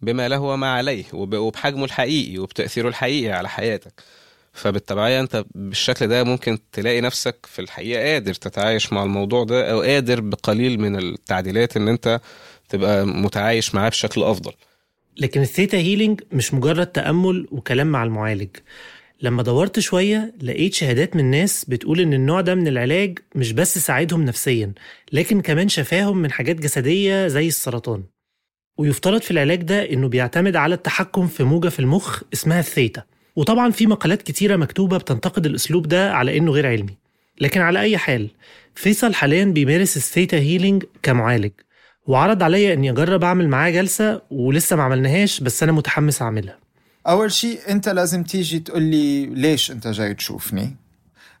بما 0.01 0.27
له 0.27 0.39
وما 0.39 0.71
عليه 0.73 1.03
وب- 1.13 1.35
وبحجمه 1.35 1.85
الحقيقي 1.85 2.37
وبتأثيره 2.37 2.87
الحقيقي 2.87 3.31
على 3.31 3.49
حياتك. 3.49 3.93
فبالتبعية 4.53 5.19
أنت 5.19 5.45
بالشكل 5.55 6.07
ده 6.07 6.23
ممكن 6.23 6.57
تلاقي 6.71 7.01
نفسك 7.01 7.35
في 7.45 7.61
الحقيقة 7.61 8.03
قادر 8.03 8.33
تتعايش 8.33 8.93
مع 8.93 9.03
الموضوع 9.03 9.43
ده 9.43 9.71
أو 9.71 9.81
قادر 9.81 10.21
بقليل 10.21 10.79
من 10.79 10.95
التعديلات 10.99 11.77
إن 11.77 11.87
أنت 11.87 12.21
تبقى 12.69 13.05
متعايش 13.05 13.75
معاه 13.75 13.89
بشكل 13.89 14.23
أفضل. 14.23 14.51
لكن 15.17 15.41
ال 15.41 15.47
theta 15.47 15.77
healing 15.77 16.21
مش 16.31 16.53
مجرد 16.53 16.87
تأمل 16.87 17.47
وكلام 17.51 17.87
مع 17.87 18.03
المعالج. 18.03 18.49
لما 19.21 19.43
دورت 19.43 19.79
شوية 19.79 20.33
لقيت 20.41 20.73
شهادات 20.73 21.15
من 21.15 21.25
ناس 21.31 21.65
بتقول 21.65 21.99
إن 21.99 22.13
النوع 22.13 22.41
ده 22.41 22.55
من 22.55 22.67
العلاج 22.67 23.19
مش 23.35 23.51
بس 23.51 23.77
ساعدهم 23.77 24.25
نفسيا 24.25 24.73
لكن 25.11 25.41
كمان 25.41 25.69
شفاهم 25.69 26.17
من 26.17 26.31
حاجات 26.31 26.55
جسدية 26.55 27.27
زي 27.27 27.47
السرطان. 27.47 28.03
ويفترض 28.77 29.21
في 29.21 29.31
العلاج 29.31 29.63
ده 29.63 29.89
إنه 29.93 30.07
بيعتمد 30.07 30.55
على 30.55 30.75
التحكم 30.75 31.27
في 31.27 31.43
موجة 31.43 31.69
في 31.69 31.79
المخ 31.79 32.21
اسمها 32.33 32.59
الثيتا. 32.59 33.03
وطبعا 33.35 33.71
في 33.71 33.87
مقالات 33.87 34.21
كتيرة 34.21 34.55
مكتوبة 34.55 34.97
بتنتقد 34.97 35.45
الأسلوب 35.45 35.87
ده 35.87 36.13
على 36.13 36.37
إنه 36.37 36.51
غير 36.51 36.67
علمي. 36.67 36.97
لكن 37.41 37.61
على 37.61 37.81
أي 37.81 37.97
حال 37.97 38.29
فيصل 38.75 39.13
حاليا 39.13 39.45
بيمارس 39.45 39.97
ال 39.97 40.04
theta 40.04 40.37
healing 40.37 40.83
كمعالج. 41.03 41.51
وعرض 42.07 42.43
عليا 42.43 42.73
إني 42.73 42.91
أجرب 42.91 43.23
أعمل 43.23 43.49
معاه 43.49 43.69
جلسة 43.69 44.21
ولسه 44.31 44.75
ما 44.75 44.83
عملناهاش 44.83 45.39
بس 45.39 45.63
أنا 45.63 45.71
متحمس 45.71 46.21
أعملها. 46.21 46.57
أول 47.07 47.31
شيء 47.31 47.59
أنت 47.69 47.89
لازم 47.89 48.23
تيجي 48.23 48.59
تقول 48.59 48.81
لي 48.81 49.25
ليش 49.25 49.71
أنت 49.71 49.87
جاي 49.87 50.13
تشوفني. 50.13 50.75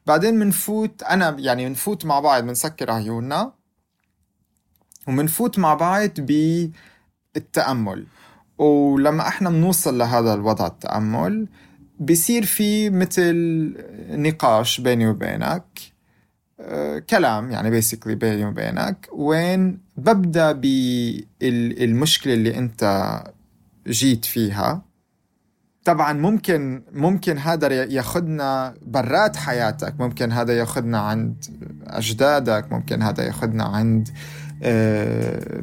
بعدين 0.07 0.35
منفوت 0.39 1.03
أنا 1.03 1.35
يعني 1.39 1.69
منفوت 1.69 2.05
مع 2.05 2.19
بعض 2.19 2.43
منسكر 2.43 2.91
عيوننا. 2.91 3.53
ومنفوت 5.07 5.59
مع 5.59 5.73
بعض 5.73 6.09
بالتأمل 7.35 8.05
ولما 8.57 9.27
إحنا 9.27 9.49
بنوصل 9.49 9.97
لهذا 9.97 10.33
الوضع 10.33 10.67
التأمل 10.67 11.47
بصير 11.99 12.45
في 12.45 12.89
مثل 12.89 13.33
نقاش 14.09 14.81
بيني 14.81 15.07
وبينك. 15.07 15.63
آه، 16.59 16.99
كلام 16.99 17.51
يعني 17.51 17.69
بيسكلي 17.69 18.15
بيني 18.15 18.45
وبينك. 18.45 19.07
وين 19.11 19.79
ببدأ 20.01 20.51
بالمشكلة 20.51 22.33
اللي 22.33 22.57
أنت 22.57 22.83
جيت 23.87 24.25
فيها. 24.25 24.81
طبعا 25.85 26.13
ممكن 26.13 26.83
ممكن 26.93 27.37
هذا 27.37 27.83
ياخذنا 27.83 28.73
برات 28.81 29.35
حياتك. 29.35 29.99
ممكن 29.99 30.31
هذا 30.31 30.53
ياخذنا 30.57 30.99
عند 30.99 31.45
أجدادك. 31.87 32.71
ممكن 32.71 33.01
هذا 33.01 33.23
ياخذنا 33.23 33.63
عند 33.63 34.09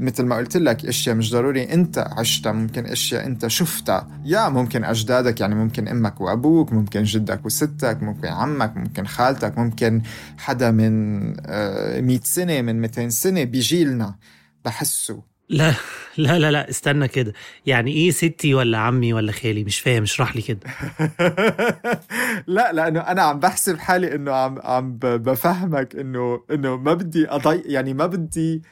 مثل 0.01 0.25
ما 0.25 0.37
قلت 0.37 0.57
لك 0.57 0.87
أشياء 0.87 1.17
مش 1.17 1.33
ضروري. 1.33 1.73
أنت 1.73 1.99
عشتها 1.99 2.53
ممكن 2.53 2.87
أشياء 2.87 3.27
أنت 3.27 3.47
شفتها. 3.47 4.21
يا 4.25 4.49
ممكن 4.49 4.85
أجدادك 4.85 5.41
يعني 5.41 5.55
ممكن 5.55 5.89
أمك 5.89 6.21
وأبوك 6.21 6.73
ممكن 6.73 7.03
جدك 7.03 7.47
وستك 7.47 8.03
ممكن 8.03 8.29
عمك 8.29 8.77
ممكن 8.77 9.07
خالتك 9.07 9.59
ممكن 9.59 10.03
حدا 10.39 10.71
من 10.71 11.35
آه 11.47 12.01
100 12.01 12.21
سنة 12.25 12.63
من 12.63 12.81
200 12.81 13.09
سنة 13.09 13.45
بيجيلنا 13.45 14.15
بحسه. 14.65 15.23
لا 15.51 15.75
لا 16.19 16.39
لا 16.39 16.51
لا 16.51 16.71
استنى 16.71 17.09
كده. 17.09 17.33
يعني 17.67 17.93
إيه 17.93 18.11
ستي 18.11 18.55
ولا 18.55 18.79
عمي 18.79 19.13
ولا 19.13 19.33
خالي؟ 19.33 19.65
مش 19.65 19.81
فاهم 19.81 20.03
اشرح 20.03 20.37
لي 20.37 20.43
كده. 20.43 20.61
لا 22.47 22.73
لأنه 22.73 23.01
أنا 23.01 23.23
عم 23.23 23.41
بحسب 23.41 23.79
حالي 23.79 24.15
إنه 24.15 24.33
عم 24.33 24.59
عم 24.65 24.99
بفهمك 24.99 25.97
إنه 25.97 26.41
إنه 26.51 26.77
ما 26.77 26.95
بدي 26.95 27.31
اضيع 27.31 27.63
يعني 27.67 27.95
ما 27.95 28.07
بدي 28.07 28.63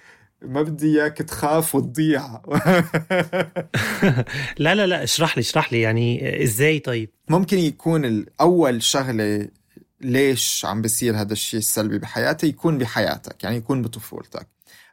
ما 0.47 0.63
بدي 0.63 1.03
اياك 1.03 1.19
تخاف 1.19 1.75
وتضيع. 1.75 2.23
لا 4.59 4.75
لا 4.75 4.87
لا 4.87 5.03
اشرح 5.03 5.39
لي 5.39 5.41
اشرح 5.41 5.73
لي 5.73 5.81
يعني 5.81 6.43
إزاي 6.45 6.79
طيب؟ 6.79 7.11
ممكن 7.29 7.59
يكون 7.59 8.05
الأول 8.05 8.83
شغلة 8.83 9.49
ليش 10.01 10.65
عم 10.65 10.83
بيصير 10.83 11.17
هذا 11.21 11.33
الشيء 11.33 11.59
السلبي 11.61 11.99
بحياتي 11.99 12.47
يكون 12.47 12.79
بحياتك 12.79 13.45
يعني 13.45 13.57
يكون 13.57 13.83
بطفولتك. 13.83 14.49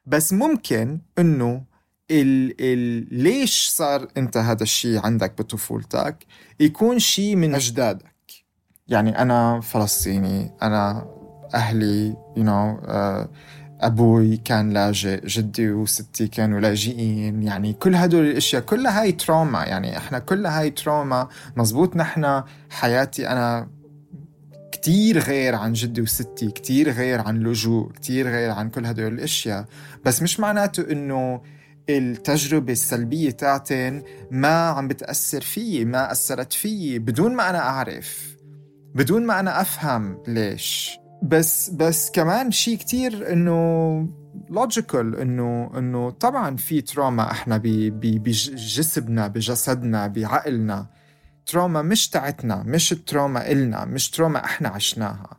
بس 0.06 0.34
ممكن 0.34 1.00
إنه 1.20 1.64
ال 2.12 2.56
ال 2.60 3.08
ليش 3.24 3.70
صار 3.70 4.08
أنت 4.18 4.38
هذا 4.38 4.64
الشيء 4.64 5.06
عندك 5.06 5.38
بطفولتك؟ 5.38 6.26
يكون 6.60 7.00
شيء 7.00 7.36
من 7.36 7.56
أجدادك. 7.56 8.14
يعني 8.88 9.22
أنا 9.22 9.62
فلسطيني 9.62 10.52
أنا 10.62 11.08
أهلي 11.54 12.16
you 12.36 12.44
know, 12.44 12.80
uh, 12.88 13.28
أبوي 13.86 14.38
كان 14.38 14.70
لاجئ 14.70 15.28
جدي 15.28 15.72
وستي 15.72 16.28
كانوا 16.28 16.60
لاجئين 16.60 17.44
يعني 17.44 17.74
كل 17.74 17.96
هدول 17.96 18.26
الأشياء 18.26 18.62
كلها 18.62 19.02
هاي 19.02 19.12
تروما 19.12 19.64
يعني 19.64 19.98
إحنا 19.98 20.20
كلها 20.20 20.60
هاي 20.60 20.70
تروما 20.70 21.28
مزبوط 21.58 21.96
نحن 21.96 22.44
حياتي 22.70 23.30
أنا 23.30 23.68
كتير 24.72 25.20
غير 25.20 25.56
عن 25.56 25.74
جدي 25.74 26.02
وستي 26.02 26.52
كتير 26.52 26.90
غير 26.90 27.22
عن 27.22 27.40
لجوء 27.40 27.92
كتير 27.92 28.28
غير 28.28 28.52
عن 28.52 28.70
كل 28.70 28.86
هدول 28.86 29.14
الأشياء. 29.14 29.66
بس 30.06 30.22
مش 30.22 30.40
معناته 30.40 30.92
إنه 30.92 31.42
التجربة 31.90 32.72
السلبية 32.74 33.32
تاعتن 33.32 34.04
ما 34.32 34.68
عم 34.68 34.88
بتأثر 34.88 35.42
فيي 35.42 35.86
ما 35.86 36.12
أثرت 36.12 36.54
فيي 36.54 37.00
بدون 37.00 37.36
ما 37.36 37.50
أنا 37.50 37.60
أعرف 37.60 38.36
بدون 38.96 39.26
ما 39.26 39.40
أنا 39.40 39.62
أفهم 39.62 40.24
ليش. 40.28 41.03
بس 41.24 41.70
بس 41.70 42.12
كمان 42.12 42.52
شيء 42.52 42.78
كتير 42.78 43.34
إنه 43.34 44.10
logical 44.50 45.16
إنه 45.16 45.72
إنه 45.78 46.10
طبعا 46.10 46.56
في 46.56 46.82
trauma 46.82 47.32
إحنا 47.32 47.62
بجسمنا 47.64 49.28
بجسدنا 49.28 50.08
بعقلنا. 50.08 50.88
trauma 51.46 51.82
مش 51.82 52.10
تاعتنا 52.10 52.64
مش 52.66 52.92
ال 52.92 53.00
trauma 53.00 53.52
إلنا 53.52 53.86
مش 53.86 54.10
trauma 54.10 54.46
إحنا 54.46 54.70
عشناها. 54.70 55.38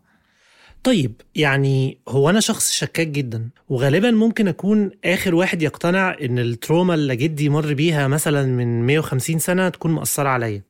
طيب 0.85 1.21
يعني 1.35 1.99
هو 2.09 2.31
أنا 2.31 2.41
شخص 2.41 2.71
شكاك 2.71 3.07
جدا 3.09 3.51
وغالبا 3.69 4.11
ممكن 4.11 4.49
أكون 4.49 4.91
آخر 5.05 5.35
واحد 5.35 5.63
يقتنع 5.63 6.17
إن 6.23 6.39
ال 6.39 6.47
trauma 6.47 6.95
اللي 6.95 7.17
جدي 7.17 7.49
مر 7.49 7.75
بيها 7.75 8.09
مثلا 8.09 8.47
من 8.47 8.87
150 8.87 9.39
سنة 9.39 9.69
تكون 9.69 9.91
مأثرة 9.93 10.29
عليا. 10.29 10.63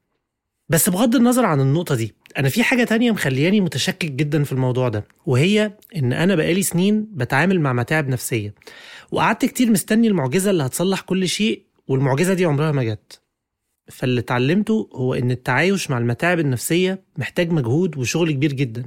بس 0.68 0.88
بغض 0.88 1.16
النظر 1.16 1.44
عن 1.44 1.61
النقطة 1.61 1.94
دي 1.94 2.14
أنا 2.38 2.48
في 2.48 2.62
حاجة 2.62 2.85
تانية 2.85 3.11
مخلياني 3.12 3.61
متشكك 3.61 4.11
جدا 4.11 4.44
في 4.44 4.53
الموضوع 4.53 4.88
ده 4.88 5.05
وهي 5.27 5.72
إن 5.96 6.12
أنا 6.12 6.35
بقالي 6.35 6.62
سنين 6.62 7.07
بتعامل 7.12 7.61
مع 7.61 7.72
متاعب 7.72 8.09
نفسية 8.09 8.55
وقعدت 9.12 9.44
كتير 9.44 9.70
مستني 9.70 10.09
المعجزة 10.09 10.50
اللي 10.50 10.62
هتصلح 10.62 11.00
كل 11.00 11.29
شيء 11.29 11.62
والمعجزة 11.88 12.35
دي 12.35 12.44
عمرها 12.44 12.72
ما 12.72 12.85
جت. 12.85 13.20
فاللي 13.88 14.20
اتعلمته 14.20 14.88
هو 14.94 15.14
إن 15.14 15.31
التعايش 15.31 15.90
مع 15.90 15.98
المتاعب 15.98 16.38
النفسية 16.38 17.03
محتاج 17.16 17.50
مجهود 17.53 17.96
وشغل 17.98 18.33
كبير 18.33 18.53
جدا 18.53 18.85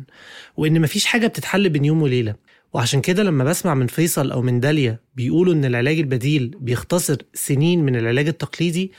وإن 0.58 0.82
مفيش 0.82 1.06
حاجة 1.06 1.28
بتتحل 1.28 1.70
بين 1.70 1.86
يوم 1.86 2.02
وليلة. 2.02 2.36
وعشان 2.74 3.02
كده 3.02 3.24
لما 3.24 3.44
بسمع 3.44 3.74
من 3.74 3.88
فيصل 3.88 4.32
أو 4.32 4.42
من 4.42 4.60
داليا 4.60 5.00
بيقولوا 5.16 5.54
إن 5.54 5.66
العلاج 5.66 6.00
البديل 6.00 6.56
بيختصر 6.60 7.18
سنين 7.34 7.84
من 7.86 7.96
العلاج 7.96 8.28
التقليدي 8.28 8.92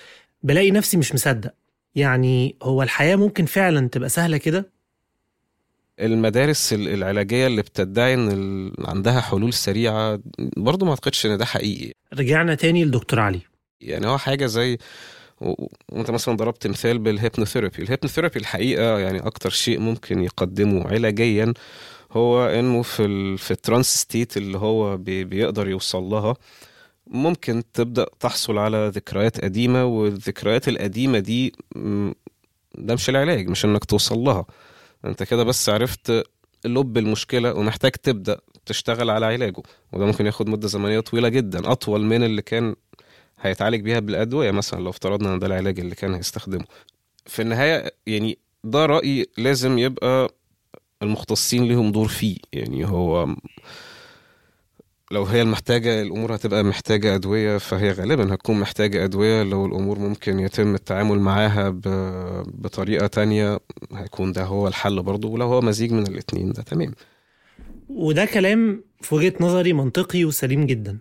بلاقي 0.43 0.71
نفسي 0.71 0.97
مش 0.97 1.14
مصدق. 1.14 1.55
يعني 1.99 2.57
هو 2.63 2.83
الحياة 2.83 3.17
ممكن 3.17 3.45
فعلا 3.45 3.89
تبقى 3.89 4.09
سهلة 4.09 4.37
كده؟ 4.37 4.71
المدارس 6.01 6.73
ال- 6.73 6.89
العلاجية 6.89 7.47
اللي 7.47 7.63
بتدعي 7.63 8.15
إن 8.15 8.31
ال- 8.31 8.73
عندها 8.89 9.21
حلول 9.21 9.53
سريعة 9.53 10.21
برضو 10.57 10.85
ما 10.85 10.91
أعتقدش 10.91 11.27
إن 11.27 11.37
ده 11.39 11.45
حقيقي. 11.45 11.93
رجعنا 12.15 12.55
تاني 12.55 12.85
لدكتور 12.85 13.21
علي. 13.21 13.41
يعني 13.81 14.07
هو 14.07 14.19
حاجة 14.19 14.47
زي 14.47 14.79
وأنت 15.41 16.11
مثلا 16.11 16.37
ضربت 16.37 16.67
مثال 16.67 16.99
بال 16.99 17.10
hypnotherapy. 17.10 17.83
ال 17.83 17.87
hypnotherapy 17.87 18.38
الحقيقة 18.41 18.99
يعني 18.99 19.19
أكتر 19.19 19.51
شيء 19.51 19.79
ممكن 19.81 20.23
يقدمه 20.25 20.89
علاجيا 20.89 21.53
هو 22.13 22.47
إنه 22.47 22.83
في 22.83 23.05
ال 23.05 23.39
في 23.39 23.51
ال 23.51 23.56
trance 23.56 23.87
state 23.97 24.37
اللي 24.37 24.59
هو 24.59 24.97
بي 24.97 25.25
بيقدر 25.25 25.69
يوصل 25.69 26.03
لها 26.03 26.35
ممكن 27.11 27.62
تبدأ 27.75 28.07
تحصل 28.21 28.59
على 28.59 28.88
ذكريات 28.94 29.44
قديمة 29.44 29.85
والذكريات 29.85 30.68
القديمة 30.68 31.18
دي 31.18 31.53
ده 32.75 32.94
مش 32.94 33.09
العلاج 33.09 33.49
مش 33.49 33.64
إنك 33.64 33.85
توصل 33.85 34.18
لها. 34.18 34.47
أنت 35.05 35.23
كده 35.23 35.44
بس 35.44 35.68
عرفت 35.68 36.25
لب 36.64 36.99
المشكلة 36.99 37.55
ومحتاج 37.55 37.90
تبدأ 37.92 38.40
تشتغل 38.66 39.11
على 39.11 39.27
علاجه. 39.27 39.62
وده 39.92 40.07
ممكن 40.07 40.27
ياخد 40.27 40.49
مدة 40.49 40.68
زمنية 40.68 41.01
طويلة 41.01 41.29
جدا 41.29 41.73
أطول 41.73 42.05
من 42.05 42.23
اللي 42.23 42.42
كان 42.42 42.75
هيتعالج 43.40 43.81
بيها 43.81 43.99
بالأدوية 44.01 44.51
مثلا 44.51 44.81
لو 44.81 44.90
افترضنا 44.90 45.35
إن 45.35 45.38
ده 45.38 45.47
العلاج 45.47 45.81
اللي 45.81 45.94
كان 45.94 46.14
هيستخدمه. 46.14 46.64
في 47.27 47.42
النهاية 47.42 47.92
يعني 48.07 48.38
ده 48.64 48.87
رايي 48.87 49.27
لازم 49.38 49.79
يبقى 49.79 50.35
المختصين 51.03 51.64
ليهم 51.64 51.92
دور 51.92 52.09
فيه. 52.09 52.37
يعني 52.53 52.85
هو 52.87 53.29
لو 55.11 55.25
هي 55.25 55.42
المحتاجة 55.42 56.03
الأمور 56.03 56.35
هتبقى 56.35 56.64
محتاجة 56.64 57.14
أدوية 57.14 57.59
فهي 57.59 57.92
غالبا 57.92 58.35
هتكون 58.35 58.61
محتاجة 58.61 59.05
أدوية. 59.05 59.42
لو 59.42 59.66
الأمور 59.66 59.99
ممكن 59.99 60.38
يتم 60.38 60.75
التعامل 60.75 61.18
معاها 61.18 61.71
بطريقة 62.47 63.07
تانية 63.07 63.59
هيكون 63.92 64.33
ده 64.33 64.44
هو 64.44 64.68
الحل 64.68 65.03
برضه. 65.03 65.29
ولو 65.29 65.47
هو 65.47 65.61
مزيج 65.61 65.92
من 65.92 66.07
الاتنين 66.07 66.53
ده 66.53 66.62
تمام. 66.62 66.94
وده 67.88 68.25
كلام 68.25 68.85
في 69.01 69.14
وجهة 69.14 69.33
نظري 69.40 69.73
منطقي 69.73 70.25
وسليم 70.25 70.66
جدا. 70.66 70.99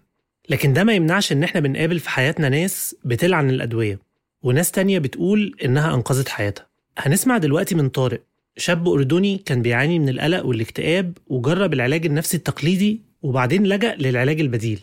لكن 0.49 0.73
ده 0.73 0.83
ما 0.83 0.93
يمنعش 0.93 1.31
إن 1.31 1.43
إحنا 1.43 1.61
بنقابل 1.61 1.99
في 1.99 2.09
حياتنا 2.09 2.49
ناس 2.49 2.95
بتلعن 3.05 3.49
الأدوية 3.49 3.99
وناس 4.43 4.71
تانية 4.71 4.99
بتقول 4.99 5.55
إنها 5.65 5.93
أنقذت 5.95 6.29
حياتها. 6.29 6.67
هنسمع 6.97 7.37
دلوقتي 7.37 7.75
من 7.75 7.89
طارق. 7.89 8.21
شاب 8.57 8.87
أردني 8.89 9.37
كان 9.37 9.61
بيعاني 9.61 9.99
من 9.99 10.09
القلق 10.09 10.45
والاكتئاب 10.45 11.17
وجرب 11.27 11.73
العلاج 11.73 12.05
النفسي 12.05 12.37
التقليدي 12.37 13.06
وبعدين 13.21 13.63
لجأ 13.63 13.95
للعلاج 13.95 14.39
البديل. 14.41 14.81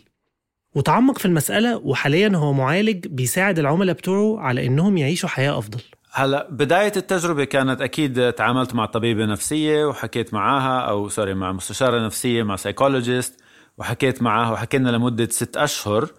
وتعمق 0.75 1.17
في 1.17 1.25
المسألة 1.25 1.77
وحاليا 1.77 2.31
هو 2.35 2.53
معالج 2.53 3.07
بيساعد 3.07 3.59
العملاء 3.59 3.95
بتوعه 3.95 4.39
على 4.39 4.65
إنهم 4.65 4.97
يعيشوا 4.97 5.29
حياة 5.29 5.57
أفضل. 5.57 5.79
هلا 6.11 6.47
بداية 6.51 6.91
التجربة 6.97 7.43
كانت 7.43 7.81
أكيد 7.81 8.33
تعاملت 8.33 8.75
مع 8.75 8.85
طبيبة 8.85 9.25
نفسية 9.25 9.85
وحكيت 9.85 10.33
معاها 10.33 10.79
أو 10.79 11.09
sorry 11.09 11.33
مع 11.33 11.51
مستشارة 11.51 12.05
نفسية 12.05 12.43
مع 12.43 12.55
psychologist 12.55 13.41
وحكيت 13.77 14.21
معاها 14.21 14.51
وحكينا 14.51 14.89
لمدة 14.89 15.29
ست 15.29 15.57
أشهر 15.57 16.09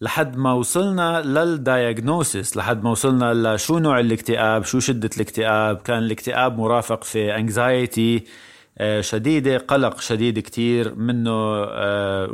لحد 0.00 0.36
ما 0.36 0.52
وصلنا 0.52 1.22
لل 1.22 1.46
diagnosis 1.46 2.56
لحد 2.56 2.84
ما 2.84 2.90
وصلنا 2.90 3.54
لشو 3.54 3.78
نوع 3.78 4.00
الاكتئاب 4.00 4.64
شو 4.64 4.80
شدة 4.80 5.10
الاكتئاب 5.16 5.76
كان 5.76 5.98
الاكتئاب 5.98 6.58
مرافق 6.58 7.04
في 7.04 7.36
anxiety 7.36 8.24
شديدة 9.00 9.58
قلق 9.58 10.00
شديد 10.00 10.38
كتير 10.38 10.94
منه 10.94 11.50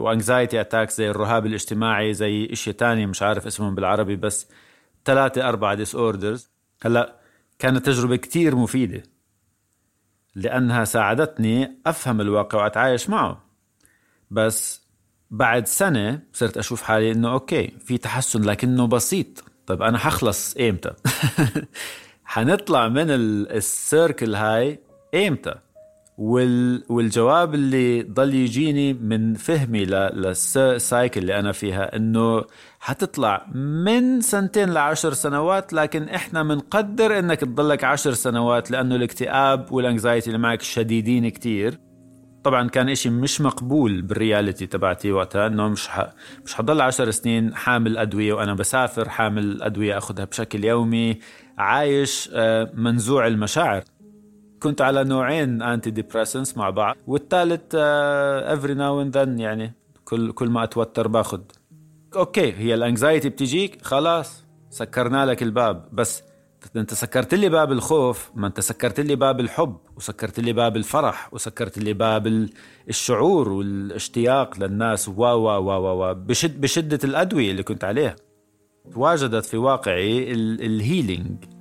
و 0.03 0.10
anxiety 0.10 0.61
attack 0.61 0.91
زي 0.91 1.11
الرهاب 1.11 1.47
الاجتماعي 1.47 2.15
زي 2.15 2.49
إشي 2.53 2.73
تاني 2.73 3.07
مش 3.07 3.23
عارف 3.23 3.47
اسمهم 3.47 3.75
بالعربي 3.75 4.17
بس 4.17 4.47
ثلاثة 5.05 5.49
أربعة 5.49 5.75
disorders 5.75 6.51
هلأ 6.83 7.17
كانت 7.59 7.87
تجربة 7.87 8.17
كتير 8.17 8.57
مفيدة 8.57 9.03
لأنها 10.35 10.85
ساعدتني 10.85 11.79
أفهم 11.87 12.21
الواقع 12.21 12.63
وأتعايش 12.63 13.11
معه. 13.11 13.43
بس 14.31 14.83
بعد 15.31 15.67
سنة 15.67 16.21
صرت 16.33 16.57
أشوف 16.57 16.83
حالي 16.83 17.13
إنه 17.13 17.33
okay 17.33 17.73
في 17.85 17.99
تحسن 17.99 18.43
لكنه 18.43 18.87
بسيط. 18.87 19.45
طيب 19.67 19.83
أنا 19.83 19.99
حخلص 19.99 20.57
إمتى 20.57 20.91
حنطلع 22.25 22.89
من 22.89 23.11
ال- 23.11 23.53
ال 23.53 23.64
circle 23.64 24.35
هاي 24.35 24.81
إمتى 25.15 25.55
وال... 26.21 26.85
والجواب 26.89 27.55
اللي 27.55 28.03
ضل 28.03 28.35
يجيني 28.35 28.93
من 28.93 29.35
فهمي. 29.35 29.85
لل 29.85 30.24
cycle 30.24 31.21
اللي 31.21 31.39
أنا 31.39 31.53
فيها 31.53 31.97
إنه 31.97 32.45
حتطلع 32.81 33.47
من 33.55 34.21
سنتين 34.21 34.71
لعشر 34.71 35.13
سنوات 35.13 35.73
لكن 35.73 36.03
إحنا 36.03 36.43
منقدر 36.43 37.19
إنك 37.19 37.41
تضلك 37.41 37.85
عشر 37.85 38.13
سنوات 38.13 38.71
لأنه 38.71 38.97
الاكتئاب 38.97 39.73
وال 39.73 39.85
anxiety 39.85 40.27
اللي 40.27 40.39
معك 40.39 40.63
شديدين 40.63 41.29
كتير 41.29 41.79
طبعا 42.45 42.69
كان 42.69 42.89
إشي 42.89 43.11
مش 43.11 43.41
مقبول 43.41 44.03
بال 44.03 44.17
reality 44.17 44.67
تبعتي 44.67 45.13
وقتها 45.13 45.47
إنه 45.47 45.69
مش 45.69 45.89
ح... 45.89 46.07
مش 46.45 46.55
حضل 46.55 46.81
عشر 46.81 47.11
سنين 47.11 47.55
حامل 47.55 47.99
أدوية 47.99 48.33
وأنا 48.33 48.55
بسافر 48.55 49.09
حامل 49.09 49.63
أدوية 49.63 49.99
أخذها 49.99 50.25
بشكل 50.25 50.65
يومي 50.65 51.19
عايش 51.59 52.31
آه، 52.33 52.71
منزوع 52.75 53.27
المشاعر 53.27 53.83
كنت 54.63 54.81
على 54.81 55.05
نوعين 55.05 55.63
antidepressants 55.63 56.57
مع 56.57 56.71
بعض 56.71 56.97
والثالث 57.07 57.75
every 57.75 58.75
now 58.75 59.03
and 59.03 59.17
then 59.19 59.39
يعني 59.39 59.75
كل 60.05 60.33
كل 60.33 60.49
ما 60.51 60.65
أتوتر 60.65 61.09
باخذ. 61.09 61.41
okay 62.17 62.53
هي 62.53 62.75
ال 62.75 62.81
anxiety 62.81 63.29
بتجيك 63.29 63.83
خلاص 63.83 64.45
سكرنا 64.71 65.27
لك 65.27 65.43
الباب. 65.43 65.89
بس 65.93 66.23
أنت 66.77 66.95
سكرت 66.95 67.35
لي 67.35 67.49
باب 67.49 67.73
الخوف 67.73 68.31
ما 68.35 68.47
أنت 68.47 68.61
سكرت 68.61 69.01
لي 69.01 69.17
باب 69.17 69.41
الحب 69.41 69.77
وسكرت 69.97 70.41
لي 70.41 70.53
باب 70.53 70.77
الفرح 70.77 71.35
وسكرت 71.35 71.79
لي 71.79 71.93
باب 71.93 72.27
ال- 72.27 72.51
الشعور 72.89 73.49
والاشتياق 73.49 74.59
للناس. 74.59 75.09
و 75.09 75.13
و 75.23 75.49
و 75.59 76.03
و 76.11 76.15
بشد 76.15 76.61
بشدة 76.61 76.99
الأدوية 77.05 77.51
اللي 77.51 77.63
كنت 77.63 77.85
عليها. 77.85 78.17
تواجدت 78.93 79.45
في 79.45 79.57
واقعي 79.57 80.33
ال- 80.33 80.65
ال 80.65 80.75
healing 80.75 81.45
ال- 81.45 81.60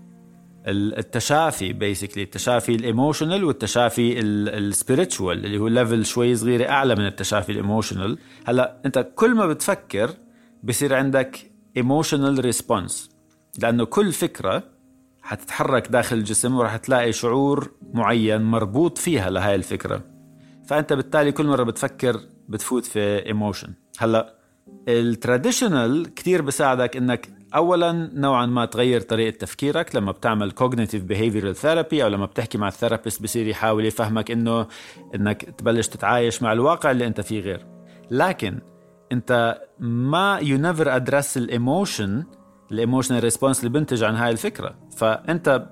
التشافي 0.69 1.73
basically 1.73 2.23
التشافي 2.23 2.75
ال 2.75 2.82
emotional 2.82 3.43
والتشافي 3.43 4.19
ال 4.19 4.32
spiritual 4.32 5.45
اللي 5.45 5.57
هو 5.57 5.67
level 5.67 6.05
شوي 6.05 6.35
صغيرة 6.35 6.69
أعلى 6.69 6.95
من 6.95 7.05
التشافي 7.05 7.51
ال 7.51 7.58
emotional 7.58 8.17
هلا 8.45 8.81
أنت 8.85 9.11
كل 9.15 9.35
ما 9.35 9.47
بتفكر 9.47 10.11
بصير 10.63 10.95
عندك 10.95 11.51
emotional 11.77 12.39
response 12.45 13.09
لأنه 13.61 13.85
كل 13.85 14.11
فكرة 14.11 14.63
حتتحرك 15.21 15.87
داخل 15.87 16.17
الجسم 16.17 16.55
وراح 16.55 16.77
تلاقي 16.77 17.11
شعور 17.11 17.71
معين 17.93 18.41
مربوط 18.41 18.97
فيها 18.97 19.29
لهاي 19.29 19.55
الفكرة. 19.55 20.01
فأنت 20.67 20.93
بالتالي 20.93 21.31
كل 21.31 21.45
مرة 21.45 21.63
بتفكر 21.63 22.19
بتفوت 22.49 22.85
في 22.85 23.25
emotion 23.25 23.73
هلا 23.97 24.38
ال 24.87 24.98
traditional 24.98 26.13
كتير 26.13 26.41
بساعدك 26.41 26.97
إنك 26.97 27.29
اولا 27.55 27.91
نوعا 28.13 28.45
ما 28.45 28.65
تغير 28.65 29.01
طريقة 29.01 29.37
تفكيرك 29.37 29.95
لما 29.95 30.11
بتعمل 30.11 30.51
cognitive 30.51 31.11
behavioral 31.11 31.61
therapy 31.61 32.01
أو 32.01 32.07
لما 32.07 32.25
بتحكي 32.25 32.57
مع 32.57 32.67
ال 32.67 32.73
therapist 32.73 33.23
بصير 33.23 33.47
يحاول 33.47 33.85
يفهمك 33.85 34.31
إنه 34.31 34.67
إنك 35.15 35.43
تبلش 35.57 35.87
تتعايش 35.87 36.41
مع 36.41 36.53
الواقع 36.53 36.91
اللي 36.91 37.07
أنت 37.07 37.21
فيه 37.21 37.39
غير. 37.39 37.65
لكن 38.11 38.59
أنت 39.11 39.61
ما 39.79 40.39
you 40.39 40.61
never 40.75 40.85
address 40.85 41.37
ال 41.37 41.48
emotion 41.48 42.23
ال 42.71 42.77
emotional 42.77 43.23
response 43.23 43.59
اللي 43.59 43.69
بنتج 43.79 44.03
عن 44.03 44.15
هاي 44.15 44.31
الفكرة. 44.31 44.75
فأنت 44.97 45.67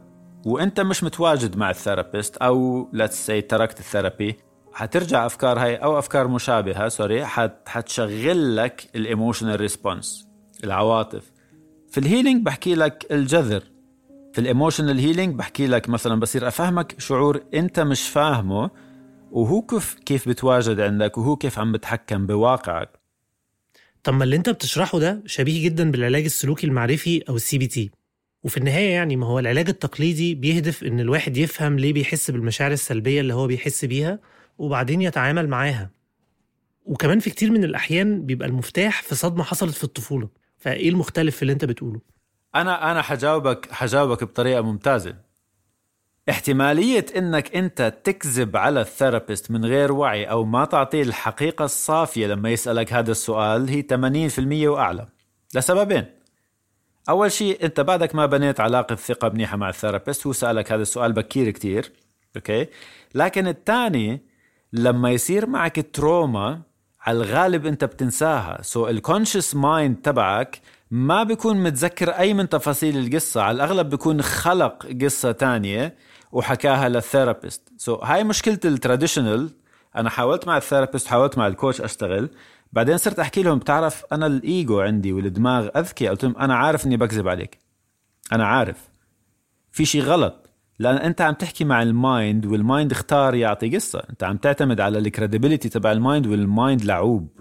وأنت 0.45 0.79
مش 0.79 1.03
متواجد 1.03 1.57
مع 1.57 1.69
ال 1.69 1.76
therapist 1.76 2.37
أو 2.37 2.89
let's 2.93 3.25
say 3.25 3.41
تركت 3.41 3.79
ال 3.79 3.87
therapy 3.87 4.37
حترجع 4.77 5.25
أفكار 5.25 5.59
هاي 5.59 5.75
أو 5.75 5.99
أفكار 5.99 6.27
مشابهة 6.27 6.89
sorry 6.89 7.25
حت 7.25 7.69
حتشغل 7.69 8.55
لك 8.55 8.89
ال 8.95 9.02
emotional 9.02 9.59
response 9.59 10.27
العواطف. 10.63 11.31
في 11.91 11.97
ال 11.97 12.03
healing 12.03 12.45
بحكي 12.45 12.75
لك 12.75 13.05
الجذر. 13.11 13.63
في 14.33 14.41
ال 14.41 14.47
emotional 14.47 14.99
healing 14.99 15.35
بحكي 15.35 15.67
لك 15.67 15.89
مثلا 15.89 16.19
بصير 16.19 16.47
أفهمك 16.47 16.95
شعور 16.99 17.43
أنت 17.53 17.79
مش 17.79 18.09
فاهمه 18.09 18.69
وهو 19.31 19.61
كيف 19.61 19.93
كيف 19.93 20.29
بتواجد 20.29 20.79
عندك 20.79 21.17
وهو 21.17 21.35
كيف 21.35 21.59
عم 21.59 21.71
بتحكم 21.71 22.27
بواقعك. 22.27 22.89
طب 24.03 24.13
ما 24.13 24.23
اللي 24.23 24.35
أنت 24.35 24.49
بتشرحه 24.49 24.99
ده 24.99 25.23
شبيه 25.25 25.65
جدا 25.65 25.91
بالعلاج 25.91 26.23
السلوكي 26.23 26.67
المعرفي 26.67 27.23
أو 27.29 27.35
ال 27.35 27.57
CBT 27.57 27.91
وفي 28.43 28.57
النهاية 28.57 28.89
يعني 28.89 29.15
ما 29.15 29.27
هو 29.27 29.39
العلاج 29.39 29.69
التقليدي 29.69 30.35
بيهدف 30.35 30.83
إن 30.83 30.99
الواحد 30.99 31.37
يفهم 31.37 31.79
ليه 31.79 31.93
بيحس 31.93 32.31
بالمشاعر 32.31 32.71
السلبية 32.71 33.21
اللي 33.21 33.33
هو 33.33 33.47
بيحس 33.47 33.85
بيها 33.85 34.19
وبعدين 34.57 35.01
يتعامل 35.01 35.47
معاها. 35.47 35.89
وكمان 36.85 37.19
في 37.19 37.29
كتير 37.29 37.51
من 37.51 37.63
الأحيان 37.63 38.25
بيبقى 38.25 38.47
المفتاح 38.47 39.01
في 39.01 39.15
صدمة 39.15 39.43
حصلت 39.43 39.75
في 39.75 39.83
الطفولة. 39.83 40.29
فإيه 40.57 40.89
المختلف 40.89 41.35
في 41.35 41.41
اللي 41.41 41.53
أنت 41.53 41.65
بتقوله؟ 41.65 42.01
أنا 42.55 42.91
أنا 42.91 43.01
حجاوبك 43.01 43.71
حجاوبك 43.71 44.23
بطريقة 44.23 44.61
ممتازة. 44.61 45.15
احتمالية 46.29 47.05
إنك 47.15 47.55
أنت 47.55 47.93
تكذب 48.03 48.57
على 48.57 48.81
ال 48.81 48.88
therapist 48.88 49.51
من 49.51 49.65
غير 49.65 49.91
وعي 49.91 50.25
أو 50.25 50.45
ما 50.45 50.65
تعطيه 50.65 51.01
الحقيقة 51.01 51.65
الصافية 51.65 52.27
لما 52.27 52.49
يسألك 52.49 52.93
هذا 52.93 53.11
السؤال 53.11 53.69
هي 53.69 53.81
80% 53.81 54.67
وأعلى. 54.67 55.07
لسببين. 55.55 56.05
أول 57.09 57.31
شيء 57.31 57.65
أنت 57.65 57.79
بعدك 57.79 58.15
ما 58.15 58.25
بنيت 58.25 58.59
علاقة 58.59 58.95
ثقة 58.95 59.29
منيحه 59.29 59.57
مع 59.57 59.69
ال 59.69 59.75
therapist 59.75 60.27
هو 60.27 60.33
سألك 60.33 60.71
هذا 60.71 60.81
السؤال 60.81 61.13
بكير 61.13 61.49
كتير 61.49 61.91
okay؟ 62.35 62.67
لكن 63.15 63.47
الثاني 63.47 64.21
لما 64.77 65.11
يصير 65.11 65.45
معك 65.45 65.85
trauma 65.93 66.61
على 67.01 67.17
الغالب 67.17 67.65
انت 67.65 67.83
بتنساها. 67.83 68.61
so 68.61 68.87
ال 68.87 68.94
conscious 68.94 69.55
mind 69.55 69.95
تبعك 69.95 70.61
ما 70.91 71.23
بيكون 71.23 71.63
متذكر 71.63 72.09
أي 72.09 72.33
من 72.33 72.49
تفاصيل 72.49 72.97
القصة. 72.97 73.41
على 73.41 73.55
الأغلب 73.55 73.89
بيكون 73.89 74.21
خلق 74.21 74.87
قصة 75.01 75.31
تانية 75.31 75.95
وحكاها 76.31 76.89
لل 76.89 77.03
therapist. 77.03 77.69
so 77.77 77.97
so, 77.97 78.03
هاي 78.03 78.23
مشكلة 78.23 78.59
ال 78.65 78.72
traditional 78.72 79.49
أنا 79.95 80.09
حاولت 80.09 80.47
مع 80.47 80.57
ال 80.57 80.62
therapist 80.62 81.07
حاولت 81.07 81.37
مع 81.37 81.47
ال 81.47 81.53
coach 81.53 81.81
أشتغل. 81.81 82.29
بعدين 82.73 82.97
صرت 82.97 83.19
أحكي 83.19 83.43
لهم 83.43 83.59
بتعرف 83.59 84.05
أنا 84.11 84.27
الإيجو 84.27 84.79
عندي 84.79 85.13
والدماغ 85.13 85.67
أذكي. 85.75 86.07
قلت 86.07 86.23
لهم 86.23 86.37
أنا 86.37 86.55
عارف 86.55 86.85
إني 86.85 86.97
بكذب 86.97 87.27
عليك. 87.27 87.59
أنا 88.31 88.47
عارف. 88.47 88.77
في 89.71 89.85
شيء 89.85 90.01
غلط. 90.01 90.46
لأن 90.79 90.95
أنت 90.95 91.21
عم 91.21 91.33
تحكي 91.33 91.63
مع 91.63 91.81
ال 91.81 91.94
mind 91.94 92.45
وال 92.45 92.61
mind 92.61 92.91
اختار 92.91 93.35
يعطي 93.35 93.75
قصة. 93.75 94.03
أنت 94.09 94.23
عم 94.23 94.37
تعتمد 94.37 94.81
على 94.81 94.99
الكريديبيليتي 94.99 95.69
تبع 95.69 95.91
المايند 95.91 96.27
والمايند 96.27 96.85
لعوب. 96.85 97.39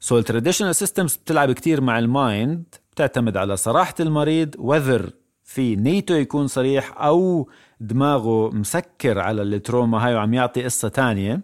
سو 0.00 0.18
التراديشنال 0.18 0.74
سيستمز 0.74 1.16
بتلعب 1.16 1.52
كتير 1.52 1.80
مع 1.80 1.98
ال 1.98 2.11
mind 2.11 2.64
بتعتمد 2.92 3.36
على 3.36 3.56
صراحة 3.56 3.94
المريض 4.00 4.54
whether 4.58 5.10
في 5.44 5.76
نيته 5.76 6.14
يكون 6.14 6.46
صريح 6.46 7.02
أو 7.02 7.50
دماغه 7.80 8.50
مسكر 8.50 9.18
على 9.18 9.42
ال 9.42 9.51
trauma 9.51 10.06
هاي 10.06 10.14
وعم 10.14 10.34
يعطي 10.34 10.64
قصة 10.64 10.88
تانية 10.88 11.40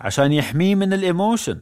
عشان 0.00 0.32
يحميه 0.32 0.74
من 0.74 0.92
ال 0.92 1.00
emotion. 1.00 1.60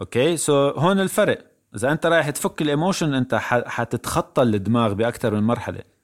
okay 0.00 0.36
so 0.36 0.68
هون 0.68 1.00
الفرق. 1.00 1.46
إذا 1.74 1.92
أنت 1.92 2.06
رايح 2.06 2.30
تفك 2.30 2.62
ال 2.62 2.68
emotion 2.68 3.14
أنت 3.14 3.34
حتتخطى 3.66 4.42
الدماغ 4.42 4.92
بأكثر 4.92 5.34
من 5.34 5.42
مرحلة. 5.42 5.95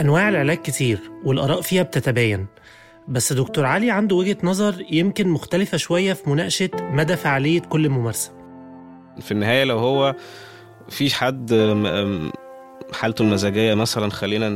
أنواع 0.00 0.28
العلاج 0.28 0.56
كتير 0.58 0.98
والآراء 1.24 1.60
فيها 1.60 1.82
بتتباين 1.82 2.46
بس 3.08 3.32
دكتور 3.32 3.64
علي 3.64 3.90
عنده 3.90 4.16
وجهة 4.16 4.36
نظر 4.42 4.84
يمكن 4.90 5.28
مختلفة 5.28 5.76
شوية 5.76 6.12
في 6.12 6.30
مناقشة 6.30 6.70
مدى 6.80 7.16
فعالية 7.16 7.60
كل 7.60 7.88
ممارسة. 7.88 8.32
في 9.20 9.32
النهاية 9.32 9.64
لو 9.64 9.78
هو 9.78 10.14
في 10.88 11.14
حد 11.14 11.52
حالته 12.92 13.22
المزاجية 13.22 13.74
مثلا 13.74 14.10
خلينا 14.10 14.48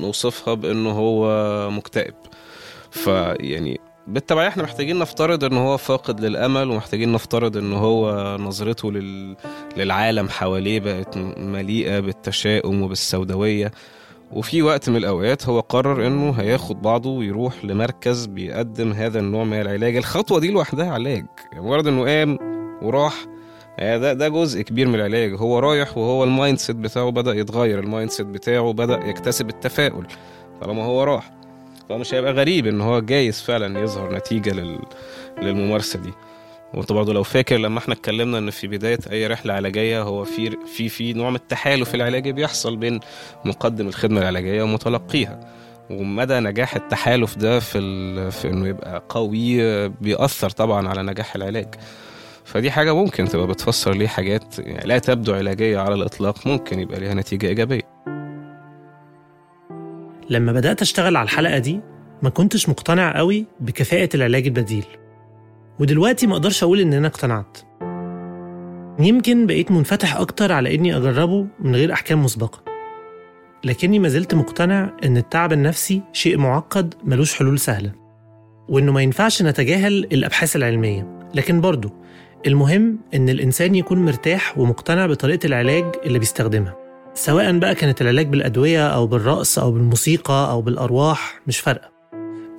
نوصفها 0.00 0.54
بأنه 0.54 0.90
هو 0.90 1.70
مكتئب. 1.70 2.14
فيعني 2.90 3.80
بالتبعية 4.06 4.48
إحنا 4.48 4.62
محتاجين 4.62 4.98
نفترض 4.98 5.44
ان 5.44 5.56
هو 5.56 5.76
فاقد 5.76 6.20
للأمل 6.20 6.70
ومحتاجين 6.70 7.12
نفترض 7.12 7.56
ان 7.56 7.72
هو 7.72 8.36
نظرته 8.40 8.92
لل... 8.92 9.36
للعالم 9.76 10.28
حواليه 10.28 10.80
بقت 10.80 11.18
مليئة 11.38 12.00
بالتشاؤم 12.00 12.82
وبالسوداوية. 12.82 13.72
وفي 14.32 14.62
وقت 14.62 14.88
من 14.90 14.96
الأوقات 14.96 15.48
هو 15.48 15.60
قرر 15.60 16.06
إنه 16.06 16.30
هياخد 16.30 16.82
بعضه 16.82 17.10
ويروح 17.10 17.64
لمركز 17.64 18.26
بيقدم 18.26 18.92
هذا 18.92 19.18
النوع 19.18 19.44
من 19.44 19.60
العلاج. 19.60 19.96
الخطوة 19.96 20.40
دي 20.40 20.50
لوحدها 20.50 20.90
علاج. 20.90 21.26
يعني 21.52 21.64
مجرد 21.66 21.86
إنه 21.86 22.04
قام 22.04 22.38
وراح. 22.82 23.14
يعني 23.78 23.98
ده 23.98 24.12
ده 24.12 24.28
جزء 24.28 24.62
كبير 24.62 24.88
من 24.88 24.94
العلاج. 24.94 25.34
هو 25.34 25.58
رايح 25.58 25.98
وهو 25.98 26.24
ال 26.24 26.58
mindset 26.58 26.76
بتاعه 26.76 27.10
بدأ 27.10 27.34
يتغير. 27.34 27.78
ال 27.78 28.10
mindset 28.10 28.26
بتاعه 28.26 28.72
بدأ 28.72 29.06
يكتسب 29.06 29.48
التفاؤل 29.48 30.06
طالما 30.60 30.84
هو 30.84 31.04
راح. 31.04 31.30
فمش 31.88 32.14
هيبقى 32.14 32.32
غريب 32.32 32.66
إن 32.66 32.80
هو 32.80 33.00
جايز 33.00 33.40
فعلا 33.40 33.80
يظهر 33.80 34.14
نتيجة 34.14 34.50
لل... 34.50 34.78
للممارسة 35.42 35.98
دي. 35.98 36.10
وانت 36.74 36.92
برضه 36.92 37.12
لو 37.12 37.22
فاكر 37.22 37.56
لما 37.56 37.78
إحنا 37.78 37.94
اتكلمنا 37.94 38.38
ان 38.38 38.50
في 38.50 38.66
بداية 38.66 38.98
اي 39.10 39.26
رحلة 39.26 39.54
علاجية 39.54 40.02
هو 40.02 40.24
في 40.24 40.56
في 40.66 40.88
في 40.88 41.12
نوع 41.12 41.30
من 41.30 41.36
التحالف 41.36 41.94
العلاجي 41.94 42.32
بيحصل 42.32 42.76
بين 42.76 43.00
مقدم 43.44 43.86
الخدمة 43.88 44.20
العلاجية 44.20 44.62
ومتلقيها. 44.62 45.40
ومدى 45.90 46.40
نجاح 46.40 46.76
التحالف 46.76 47.38
ده 47.38 47.60
في 47.60 48.30
في 48.30 48.48
انه 48.48 48.68
يبقى 48.68 49.04
قوي 49.08 49.88
بيأثر 49.88 50.50
طبعا 50.50 50.88
على 50.88 51.02
نجاح 51.02 51.34
العلاج. 51.34 51.74
فدي 52.44 52.70
حاجة 52.70 52.94
ممكن 52.94 53.24
تبقى 53.28 53.46
بتفسر 53.46 53.92
ليه 53.94 54.06
حاجات 54.08 54.58
يعني 54.58 54.86
لا 54.88 54.98
تبدو 54.98 55.34
علاجية 55.34 55.78
على 55.78 55.94
الإطلاق 55.94 56.46
ممكن 56.46 56.80
يبقى 56.80 57.00
ليها 57.00 57.14
نتيجة 57.14 57.46
إيجابية. 57.46 57.82
لما 60.30 60.52
بدأت 60.52 60.82
أشتغل 60.82 61.16
على 61.16 61.24
الحلقة 61.24 61.58
دي 61.58 61.80
ما 62.22 62.30
كنتش 62.30 62.68
مقتنع 62.68 63.18
قوي 63.18 63.46
بكفاءة 63.60 64.08
العلاج 64.14 64.46
البديل. 64.46 64.84
ودلوقتي 65.78 66.26
ما 66.26 66.32
أقدرش 66.32 66.62
أقول 66.62 66.80
ان 66.80 66.92
أنا 66.92 67.06
اقتنعت. 67.06 67.58
يمكن 68.98 69.46
بقيت 69.46 69.70
منفتح 69.70 70.16
أكتر 70.16 70.52
على 70.52 70.74
اني 70.74 70.96
اجربه 70.96 71.46
من 71.60 71.76
غير 71.76 71.92
احكام 71.92 72.22
مسبقة. 72.24 72.64
لكني 73.64 73.98
ما 73.98 74.08
زلت 74.08 74.34
مقتنع 74.34 74.90
ان 75.04 75.16
التعب 75.16 75.52
النفسي 75.52 76.02
شيء 76.12 76.38
معقد 76.38 76.94
ملوش 77.04 77.34
حلول 77.34 77.58
سهلة. 77.58 77.92
وانه 78.68 78.92
ما 78.92 79.02
ينفعش 79.02 79.42
نتجاهل 79.42 79.92
الابحاث 80.12 80.56
العلمية. 80.56 81.28
لكن 81.34 81.60
برضه 81.60 81.92
المهم 82.46 82.98
ان 83.14 83.28
الانسان 83.28 83.74
يكون 83.74 84.04
مرتاح 84.04 84.58
ومقتنع 84.58 85.06
بطريقة 85.06 85.46
العلاج 85.46 85.84
اللي 86.06 86.18
بيستخدمها. 86.18 86.76
سواء 87.14 87.58
بقى 87.58 87.74
كانت 87.74 88.00
العلاج 88.02 88.26
بالأدوية 88.26 88.86
أو 88.88 89.06
بالرقص 89.06 89.58
أو 89.58 89.72
بالموسيقى 89.72 90.50
أو 90.50 90.62
بالأرواح 90.62 91.40
مش 91.46 91.58
فارقة. 91.58 91.90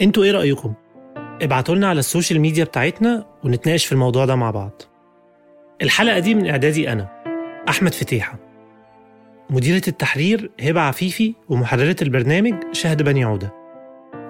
أنتوا 0.02 0.24
إيه 0.24 0.32
رأيكم؟ 0.32 0.74
ابعتوا 1.42 1.76
لنا 1.76 1.88
على 1.88 2.00
ال 2.00 2.05
social 2.05 2.40
media 2.40 2.64
بتاعتنا 2.64 3.26
ونتناقش 3.44 3.86
في 3.86 3.92
الموضوع 3.92 4.26
ده 4.26 4.36
مع 4.36 4.52
بعض. 4.52 4.82
الحلقة 5.82 6.20
دي 6.20 6.36
من 6.36 6.50
إعدادي 6.50 6.92
أنا 6.92 7.10
أحمد 7.70 7.94
فتيحة. 7.94 8.40
مديرة 9.50 9.82
التحرير 9.88 10.52
هبة 10.62 10.82
عفيفي 10.82 11.36
ومحررة 11.50 11.96
البرنامج 12.02 12.54
شهد 12.72 13.04
بني 13.04 13.24
عودة. 13.24 13.54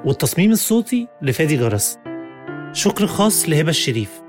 والتصميم 0.05 0.51
الصوتي 0.51 1.07
لفادي 1.21 1.57
جرس. 1.57 1.99
شكر 2.73 3.07
خاص 3.07 3.49
لهبة 3.49 3.69
الشريف. 3.69 4.21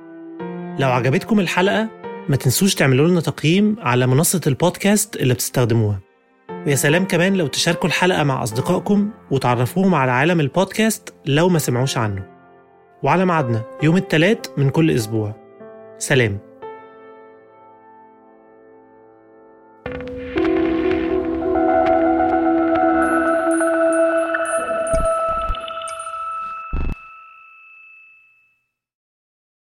لو 0.78 0.90
عجبتكم 0.90 1.40
الحلقة 1.40 1.88
ما 2.28 2.36
تنسوش 2.36 2.74
تعملوا 2.74 3.08
لنا 3.08 3.20
تقييم 3.20 3.76
على 3.80 4.06
منصة 4.06 4.40
البودكاست 4.46 5.16
اللي 5.16 5.34
بتستخدموها. 5.34 6.00
ويا 6.66 6.74
سلام 6.74 7.04
كمان 7.04 7.34
لو 7.34 7.46
تشاركوا 7.46 7.88
الحلقة 7.88 8.24
مع 8.24 8.42
أصدقائكم 8.42 9.10
وتعرفوهم 9.30 9.94
على 9.94 10.10
عالم 10.10 10.40
البودكاست 10.40 11.14
لو 11.26 11.48
ما 11.48 11.58
سمعوش 11.58 11.96
عنه. 11.98 12.35
وعلى 13.02 13.26
ميعادنا 13.26 13.62
يوم 13.82 13.96
الثلاث 13.96 14.38
من 14.56 14.70
كل 14.70 14.90
أسبوع. 14.90 15.34
سلام. 15.98 16.38